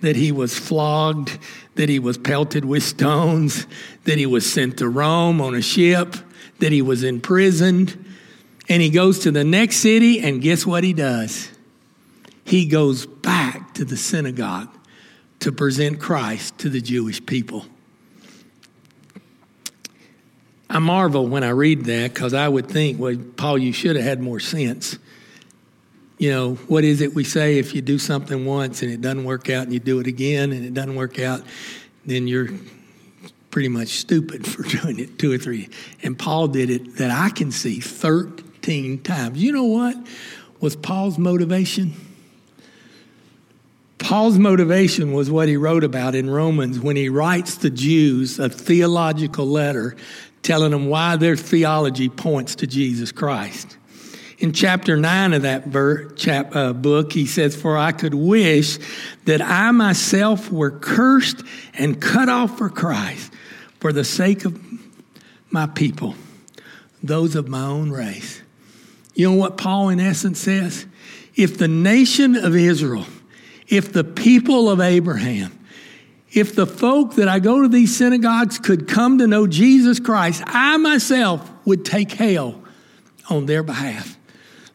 that 0.00 0.14
he 0.14 0.30
was 0.30 0.56
flogged, 0.56 1.38
that 1.74 1.88
he 1.88 1.98
was 1.98 2.18
pelted 2.18 2.64
with 2.64 2.84
stones, 2.84 3.66
that 4.04 4.18
he 4.18 4.26
was 4.26 4.48
sent 4.48 4.78
to 4.78 4.88
Rome 4.88 5.40
on 5.40 5.56
a 5.56 5.62
ship 5.62 6.14
that 6.62 6.70
he 6.70 6.80
was 6.80 7.02
imprisoned. 7.02 8.04
And 8.68 8.80
he 8.80 8.88
goes 8.88 9.18
to 9.20 9.32
the 9.32 9.42
next 9.42 9.78
city, 9.78 10.20
and 10.20 10.40
guess 10.40 10.64
what 10.64 10.84
he 10.84 10.92
does? 10.92 11.50
He 12.44 12.66
goes 12.66 13.04
back 13.04 13.74
to 13.74 13.84
the 13.84 13.96
synagogue 13.96 14.68
to 15.40 15.50
present 15.50 15.98
Christ 15.98 16.56
to 16.58 16.68
the 16.68 16.80
Jewish 16.80 17.24
people. 17.26 17.66
I 20.70 20.78
marvel 20.78 21.26
when 21.26 21.42
I 21.42 21.50
read 21.50 21.84
that 21.86 22.14
because 22.14 22.32
I 22.32 22.48
would 22.48 22.68
think, 22.68 22.98
well, 22.98 23.16
Paul, 23.36 23.58
you 23.58 23.72
should 23.72 23.96
have 23.96 24.04
had 24.04 24.20
more 24.20 24.38
sense. 24.38 24.98
You 26.18 26.30
know, 26.30 26.54
what 26.68 26.84
is 26.84 27.00
it 27.00 27.12
we 27.12 27.24
say 27.24 27.58
if 27.58 27.74
you 27.74 27.82
do 27.82 27.98
something 27.98 28.46
once 28.46 28.82
and 28.82 28.92
it 28.92 29.00
doesn't 29.00 29.24
work 29.24 29.50
out 29.50 29.64
and 29.64 29.72
you 29.72 29.80
do 29.80 29.98
it 29.98 30.06
again 30.06 30.52
and 30.52 30.64
it 30.64 30.72
doesn't 30.72 30.94
work 30.94 31.18
out, 31.18 31.42
then 32.06 32.28
you're 32.28 32.48
pretty 33.52 33.68
much 33.68 33.88
stupid 33.88 34.44
for 34.44 34.62
doing 34.80 34.98
it 34.98 35.20
two 35.20 35.30
or 35.30 35.38
three. 35.38 35.68
And 36.02 36.18
Paul 36.18 36.48
did 36.48 36.70
it 36.70 36.96
that 36.96 37.12
I 37.12 37.30
can 37.30 37.52
see 37.52 37.78
13 37.78 39.02
times. 39.02 39.40
You 39.40 39.52
know 39.52 39.64
what 39.64 39.96
was 40.58 40.74
Paul's 40.74 41.18
motivation? 41.18 41.92
Paul's 43.98 44.38
motivation 44.38 45.12
was 45.12 45.30
what 45.30 45.46
he 45.46 45.56
wrote 45.56 45.84
about 45.84 46.16
in 46.16 46.28
Romans 46.28 46.80
when 46.80 46.96
he 46.96 47.08
writes 47.08 47.56
the 47.56 47.70
Jews 47.70 48.40
a 48.40 48.48
theological 48.48 49.46
letter 49.46 49.94
telling 50.42 50.72
them 50.72 50.88
why 50.88 51.14
their 51.14 51.36
theology 51.36 52.08
points 52.08 52.56
to 52.56 52.66
Jesus 52.66 53.12
Christ. 53.12 53.76
In 54.38 54.52
chapter 54.52 54.96
9 54.96 55.34
of 55.34 55.42
that 55.42 56.50
uh, 56.52 56.72
book, 56.72 57.12
he 57.12 57.26
says, 57.26 57.54
For 57.54 57.78
I 57.78 57.92
could 57.92 58.14
wish 58.14 58.78
that 59.24 59.40
I 59.40 59.70
myself 59.70 60.50
were 60.50 60.72
cursed 60.72 61.42
and 61.74 62.00
cut 62.00 62.28
off 62.28 62.58
for 62.58 62.68
Christ 62.68 63.31
for 63.82 63.92
the 63.92 64.04
sake 64.04 64.44
of 64.44 64.56
my 65.50 65.66
people, 65.66 66.14
those 67.02 67.34
of 67.34 67.48
my 67.48 67.64
own 67.64 67.90
race. 67.90 68.40
You 69.16 69.28
know 69.28 69.36
what 69.36 69.58
Paul, 69.58 69.88
in 69.88 69.98
essence, 69.98 70.38
says? 70.38 70.86
If 71.34 71.58
the 71.58 71.66
nation 71.66 72.36
of 72.36 72.54
Israel, 72.54 73.06
if 73.66 73.92
the 73.92 74.04
people 74.04 74.70
of 74.70 74.80
Abraham, 74.80 75.58
if 76.30 76.54
the 76.54 76.64
folk 76.64 77.16
that 77.16 77.26
I 77.26 77.40
go 77.40 77.62
to 77.62 77.68
these 77.68 77.96
synagogues 77.96 78.60
could 78.60 78.86
come 78.86 79.18
to 79.18 79.26
know 79.26 79.48
Jesus 79.48 79.98
Christ, 79.98 80.44
I 80.46 80.76
myself 80.76 81.50
would 81.64 81.84
take 81.84 82.12
hell 82.12 82.62
on 83.28 83.46
their 83.46 83.64
behalf. 83.64 84.16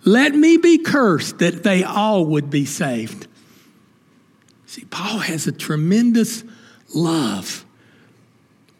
Let 0.03 0.35
me 0.35 0.57
be 0.57 0.79
cursed 0.79 1.39
that 1.39 1.63
they 1.63 1.81
all 1.81 2.25
would 2.25 2.49
be 2.49 2.65
saved. 2.65 3.25
See, 4.65 4.83
Paul 4.83 5.19
has 5.19 5.47
a 5.47 5.53
tremendous 5.53 6.43
love 6.93 7.63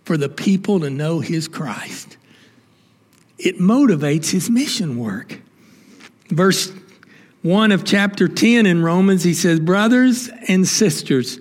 for 0.08 0.16
the 0.16 0.30
people 0.30 0.80
to 0.80 0.90
know 0.90 1.20
his 1.20 1.50
Christ. 1.50 2.16
It 3.38 3.60
motivates 3.60 4.32
his 4.32 4.50
mission 4.50 4.98
work. 4.98 5.42
Verse 6.30 6.72
1 7.42 7.74
of 7.74 7.84
chapter 7.84 8.30
10 8.30 8.66
in 8.66 8.82
Romans, 8.82 9.22
he 9.26 9.34
says, 9.34 9.60
Brothers 9.60 10.30
and 10.48 10.66
sisters, 10.66 11.40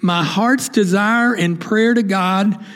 my 0.00 0.24
heart's 0.24 0.68
desire 0.68 1.36
and 1.36 1.60
prayer 1.60 1.94
to 1.94 2.02
God 2.02 2.66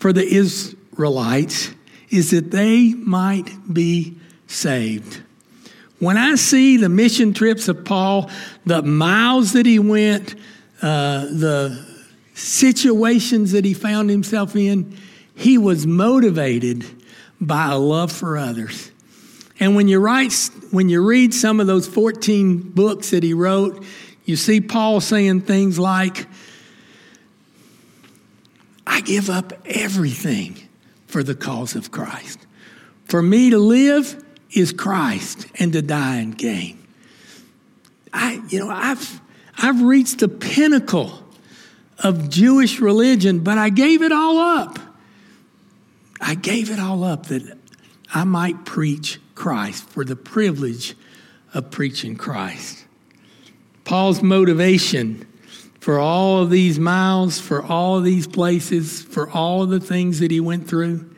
for 0.00 0.12
the 0.12 0.26
Israelites 0.26 1.70
is 2.10 2.32
that 2.32 2.50
they 2.50 2.94
might 2.94 3.72
be 3.72 4.16
saved. 4.48 5.22
When 6.00 6.16
I 6.16 6.34
see 6.34 6.78
the 6.78 6.88
mission 6.88 7.32
trips 7.32 7.68
of 7.68 7.84
Paul, 7.84 8.28
the 8.66 8.82
miles 8.82 9.52
that 9.52 9.66
he 9.66 9.78
went, 9.78 10.34
uh, 10.82 11.26
the 11.26 11.93
situations 12.34 13.52
that 13.52 13.64
he 13.64 13.72
found 13.72 14.10
himself 14.10 14.54
in, 14.56 14.96
he 15.34 15.56
was 15.56 15.86
motivated 15.86 16.84
by 17.40 17.70
a 17.70 17.78
love 17.78 18.12
for 18.12 18.36
others. 18.36 18.90
And 19.60 19.76
when 19.76 19.88
you 19.88 20.00
write, 20.00 20.50
when 20.70 20.88
you 20.88 21.04
read 21.04 21.32
some 21.32 21.60
of 21.60 21.66
those 21.66 21.86
14 21.86 22.58
books 22.58 23.10
that 23.10 23.22
he 23.22 23.34
wrote, 23.34 23.84
you 24.24 24.36
see 24.36 24.60
Paul 24.60 25.00
saying 25.00 25.42
things 25.42 25.78
like, 25.78 26.26
I 28.86 29.00
give 29.00 29.30
up 29.30 29.52
everything 29.64 30.68
for 31.06 31.22
the 31.22 31.34
cause 31.34 31.74
of 31.74 31.90
Christ. 31.90 32.38
For 33.04 33.22
me 33.22 33.50
to 33.50 33.58
live 33.58 34.22
is 34.50 34.72
Christ 34.72 35.46
and 35.58 35.72
to 35.72 35.82
die 35.82 36.16
and 36.16 36.36
gain. 36.36 36.78
I, 38.12 38.40
you 38.48 38.58
know, 38.58 38.70
I've, 38.70 39.20
I've 39.56 39.82
reached 39.82 40.20
the 40.20 40.28
pinnacle 40.28 41.23
of 41.98 42.28
Jewish 42.28 42.80
religion, 42.80 43.40
but 43.40 43.58
I 43.58 43.70
gave 43.70 44.02
it 44.02 44.12
all 44.12 44.38
up. 44.38 44.78
I 46.20 46.34
gave 46.34 46.70
it 46.70 46.78
all 46.78 47.04
up 47.04 47.26
that 47.26 47.58
I 48.12 48.24
might 48.24 48.64
preach 48.64 49.20
Christ 49.34 49.88
for 49.88 50.04
the 50.04 50.16
privilege 50.16 50.94
of 51.52 51.70
preaching 51.70 52.16
Christ. 52.16 52.84
Paul's 53.84 54.22
motivation 54.22 55.26
for 55.80 55.98
all 55.98 56.42
of 56.42 56.48
these 56.48 56.78
miles, 56.78 57.38
for 57.38 57.62
all 57.62 57.98
of 57.98 58.04
these 58.04 58.26
places, 58.26 59.02
for 59.02 59.30
all 59.30 59.62
of 59.62 59.68
the 59.68 59.80
things 59.80 60.20
that 60.20 60.30
he 60.30 60.40
went 60.40 60.66
through. 60.66 61.14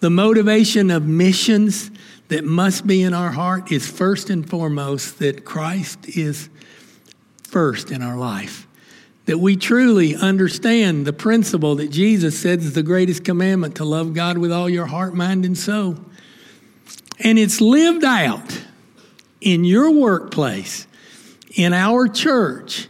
The 0.00 0.10
motivation 0.10 0.90
of 0.90 1.06
missions 1.06 1.90
that 2.28 2.44
must 2.44 2.86
be 2.86 3.02
in 3.02 3.14
our 3.14 3.30
heart 3.30 3.72
is 3.72 3.90
first 3.90 4.28
and 4.28 4.48
foremost 4.48 5.18
that 5.20 5.46
Christ 5.46 6.06
is 6.06 6.50
first 7.44 7.90
in 7.90 8.02
our 8.02 8.18
life. 8.18 8.63
That 9.26 9.38
we 9.38 9.56
truly 9.56 10.14
understand 10.14 11.06
the 11.06 11.12
principle 11.12 11.76
that 11.76 11.90
Jesus 11.90 12.38
said 12.38 12.58
is 12.58 12.74
the 12.74 12.82
greatest 12.82 13.24
commandment 13.24 13.76
to 13.76 13.84
love 13.84 14.12
God 14.12 14.36
with 14.36 14.52
all 14.52 14.68
your 14.68 14.86
heart, 14.86 15.14
mind, 15.14 15.44
and 15.44 15.56
soul. 15.56 15.96
And 17.20 17.38
it's 17.38 17.60
lived 17.60 18.04
out 18.04 18.62
in 19.40 19.64
your 19.64 19.90
workplace, 19.90 20.86
in 21.54 21.72
our 21.72 22.06
church, 22.08 22.88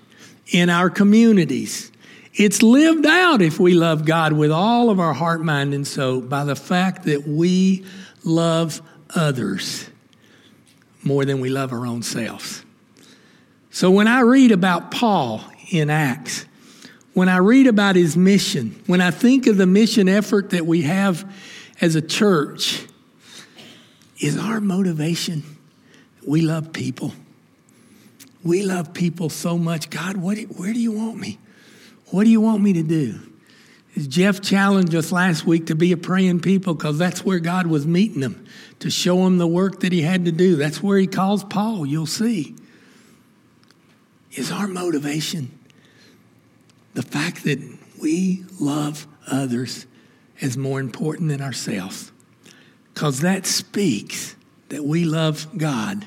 in 0.49 0.70
our 0.70 0.90
communities. 0.90 1.92
It's 2.35 2.62
lived 2.62 3.07
out 3.07 3.40
if 3.40 3.61
we 3.61 3.75
love 3.75 4.05
God 4.05 4.33
with 4.33 4.51
all 4.51 4.90
of 4.90 4.99
our 4.99 5.12
heart, 5.12 5.42
mind, 5.42 5.73
and 5.73 5.87
soul 5.87 6.20
by 6.20 6.44
the 6.44 6.57
fact 6.57 7.05
that 7.05 7.29
we 7.29 7.85
love 8.25 8.83
others 9.14 9.88
more 11.05 11.25
than 11.25 11.40
we 11.40 11.51
love 11.51 11.73
our 11.73 11.87
own 11.87 12.03
selves. 12.03 12.64
So 13.70 13.90
when 13.90 14.09
I 14.09 14.20
read 14.20 14.51
about 14.51 14.90
Paul 14.90 15.44
in 15.70 15.90
Acts, 15.90 16.46
when 17.12 17.29
I 17.29 17.37
read 17.38 17.66
about 17.66 17.96
his 17.96 18.16
mission, 18.16 18.81
when 18.87 19.00
I 19.00 19.11
think 19.11 19.46
of 19.46 19.57
the 19.57 19.66
mission 19.66 20.09
effort 20.09 20.50
that 20.50 20.66
we 20.66 20.83
have 20.83 21.33
as 21.81 21.94
a 21.94 22.03
church, 22.03 22.87
is 24.20 24.38
our 24.38 24.61
motivation 24.61 25.42
we 26.27 26.40
love 26.40 26.72
people. 26.72 27.12
We 28.42 28.62
love 28.62 28.94
people 28.94 29.31
so 29.31 29.57
much. 29.59 29.90
God, 29.90 30.16
what, 30.16 30.38
where 30.57 30.72
do 30.72 30.81
you 30.81 30.92
want 30.92 31.18
me? 31.18 31.38
What 32.11 32.24
do 32.24 32.31
you 32.31 32.40
want 32.40 32.62
me 32.62 32.74
to 32.74 32.83
do? 32.83 33.20
Jeff 33.96 34.40
challenged 34.40 34.94
us 34.94 35.12
last 35.12 35.46
week 35.46 35.66
to 35.66 35.74
be 35.74 35.92
a 35.92 35.96
praying 35.96 36.40
people 36.40 36.74
because 36.74 36.98
that's 36.98 37.24
where 37.24 37.38
God 37.38 37.66
was 37.66 37.87
meeting 37.87 38.20
them 38.20 38.44
to 38.81 38.90
show 38.90 39.24
him 39.27 39.38
the 39.38 39.46
work 39.46 39.81
that 39.81 39.92
he 39.92 40.03
had 40.03 40.24
to 40.24 40.33
do. 40.33 40.57
That's 40.57 40.83
where 40.83 40.98
he 40.98 41.07
calls 41.07 41.44
Paul, 41.44 41.87
you'll 41.87 42.07
see. 42.07 42.57
Is 44.37 44.51
our 44.51 44.66
motivation 44.66 45.57
the 46.94 47.03
fact 47.03 47.44
that 47.44 47.61
we 48.01 48.44
love 48.61 49.07
others 49.29 49.87
as 50.40 50.57
more 50.57 50.81
important 50.81 51.29
than 51.29 51.40
ourselves? 51.40 52.11
Because 52.92 53.20
that 53.20 53.47
speaks 53.47 54.35
that 54.70 54.85
we 54.85 55.05
love 55.05 55.47
God 55.57 56.07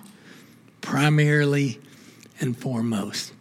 primarily 0.81 1.79
and 2.39 2.57
foremost. 2.57 3.33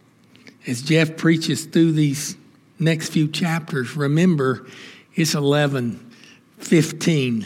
As 0.65 0.81
Jeff 0.81 1.17
preaches 1.17 1.65
through 1.65 1.93
these 1.93 2.37
next 2.79 3.09
few 3.09 3.27
chapters, 3.27 3.95
remember 3.95 4.67
it's 5.15 5.33
11, 5.33 6.11
15, 6.59 7.45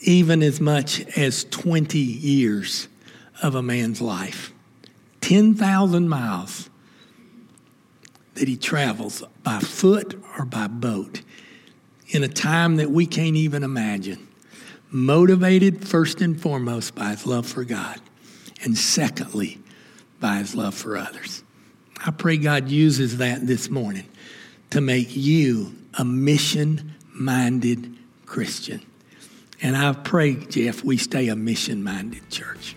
even 0.00 0.42
as 0.42 0.60
much 0.60 1.00
as 1.16 1.44
20 1.44 1.98
years 1.98 2.88
of 3.42 3.54
a 3.54 3.62
man's 3.62 4.00
life. 4.00 4.52
10,000 5.32 6.10
miles 6.10 6.68
that 8.34 8.48
he 8.48 8.54
travels 8.54 9.24
by 9.42 9.60
foot 9.60 10.22
or 10.36 10.44
by 10.44 10.66
boat 10.66 11.22
in 12.08 12.22
a 12.22 12.28
time 12.28 12.76
that 12.76 12.90
we 12.90 13.06
can't 13.06 13.36
even 13.36 13.62
imagine. 13.62 14.28
Motivated 14.90 15.88
first 15.88 16.20
and 16.20 16.38
foremost 16.38 16.94
by 16.94 17.08
his 17.12 17.24
love 17.24 17.46
for 17.46 17.64
God, 17.64 17.98
and 18.62 18.76
secondly, 18.76 19.58
by 20.20 20.36
his 20.36 20.54
love 20.54 20.74
for 20.74 20.98
others. 20.98 21.42
I 22.04 22.10
pray 22.10 22.36
God 22.36 22.68
uses 22.68 23.16
that 23.16 23.46
this 23.46 23.70
morning 23.70 24.10
to 24.68 24.82
make 24.82 25.16
you 25.16 25.74
a 25.94 26.04
mission 26.04 26.94
minded 27.10 27.96
Christian. 28.26 28.82
And 29.62 29.78
I 29.78 29.94
pray, 29.94 30.34
Jeff, 30.34 30.84
we 30.84 30.98
stay 30.98 31.28
a 31.28 31.36
mission 31.36 31.82
minded 31.82 32.28
church. 32.28 32.76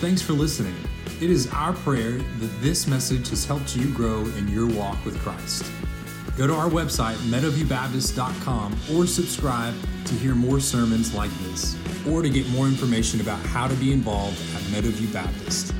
Thanks 0.00 0.20
for 0.20 0.32
listening. 0.32 0.74
It 1.20 1.30
is 1.30 1.48
our 1.52 1.72
prayer 1.72 2.10
that 2.10 2.60
this 2.60 2.88
message 2.88 3.28
has 3.28 3.44
helped 3.44 3.76
you 3.76 3.88
grow 3.94 4.22
in 4.36 4.48
your 4.48 4.66
walk 4.66 5.02
with 5.04 5.16
Christ. 5.20 5.64
Go 6.36 6.48
to 6.48 6.52
our 6.52 6.68
website, 6.68 7.14
meadowviewbaptist.com, 7.28 8.76
or 8.92 9.06
subscribe 9.06 9.74
to 10.06 10.14
hear 10.14 10.34
more 10.34 10.58
sermons 10.58 11.14
like 11.14 11.30
this, 11.44 11.76
or 12.08 12.20
to 12.22 12.28
get 12.28 12.48
more 12.50 12.66
information 12.66 13.20
about 13.20 13.38
how 13.46 13.68
to 13.68 13.74
be 13.76 13.92
involved 13.92 14.40
at 14.56 14.62
Meadowview 14.72 15.12
Baptist. 15.12 15.72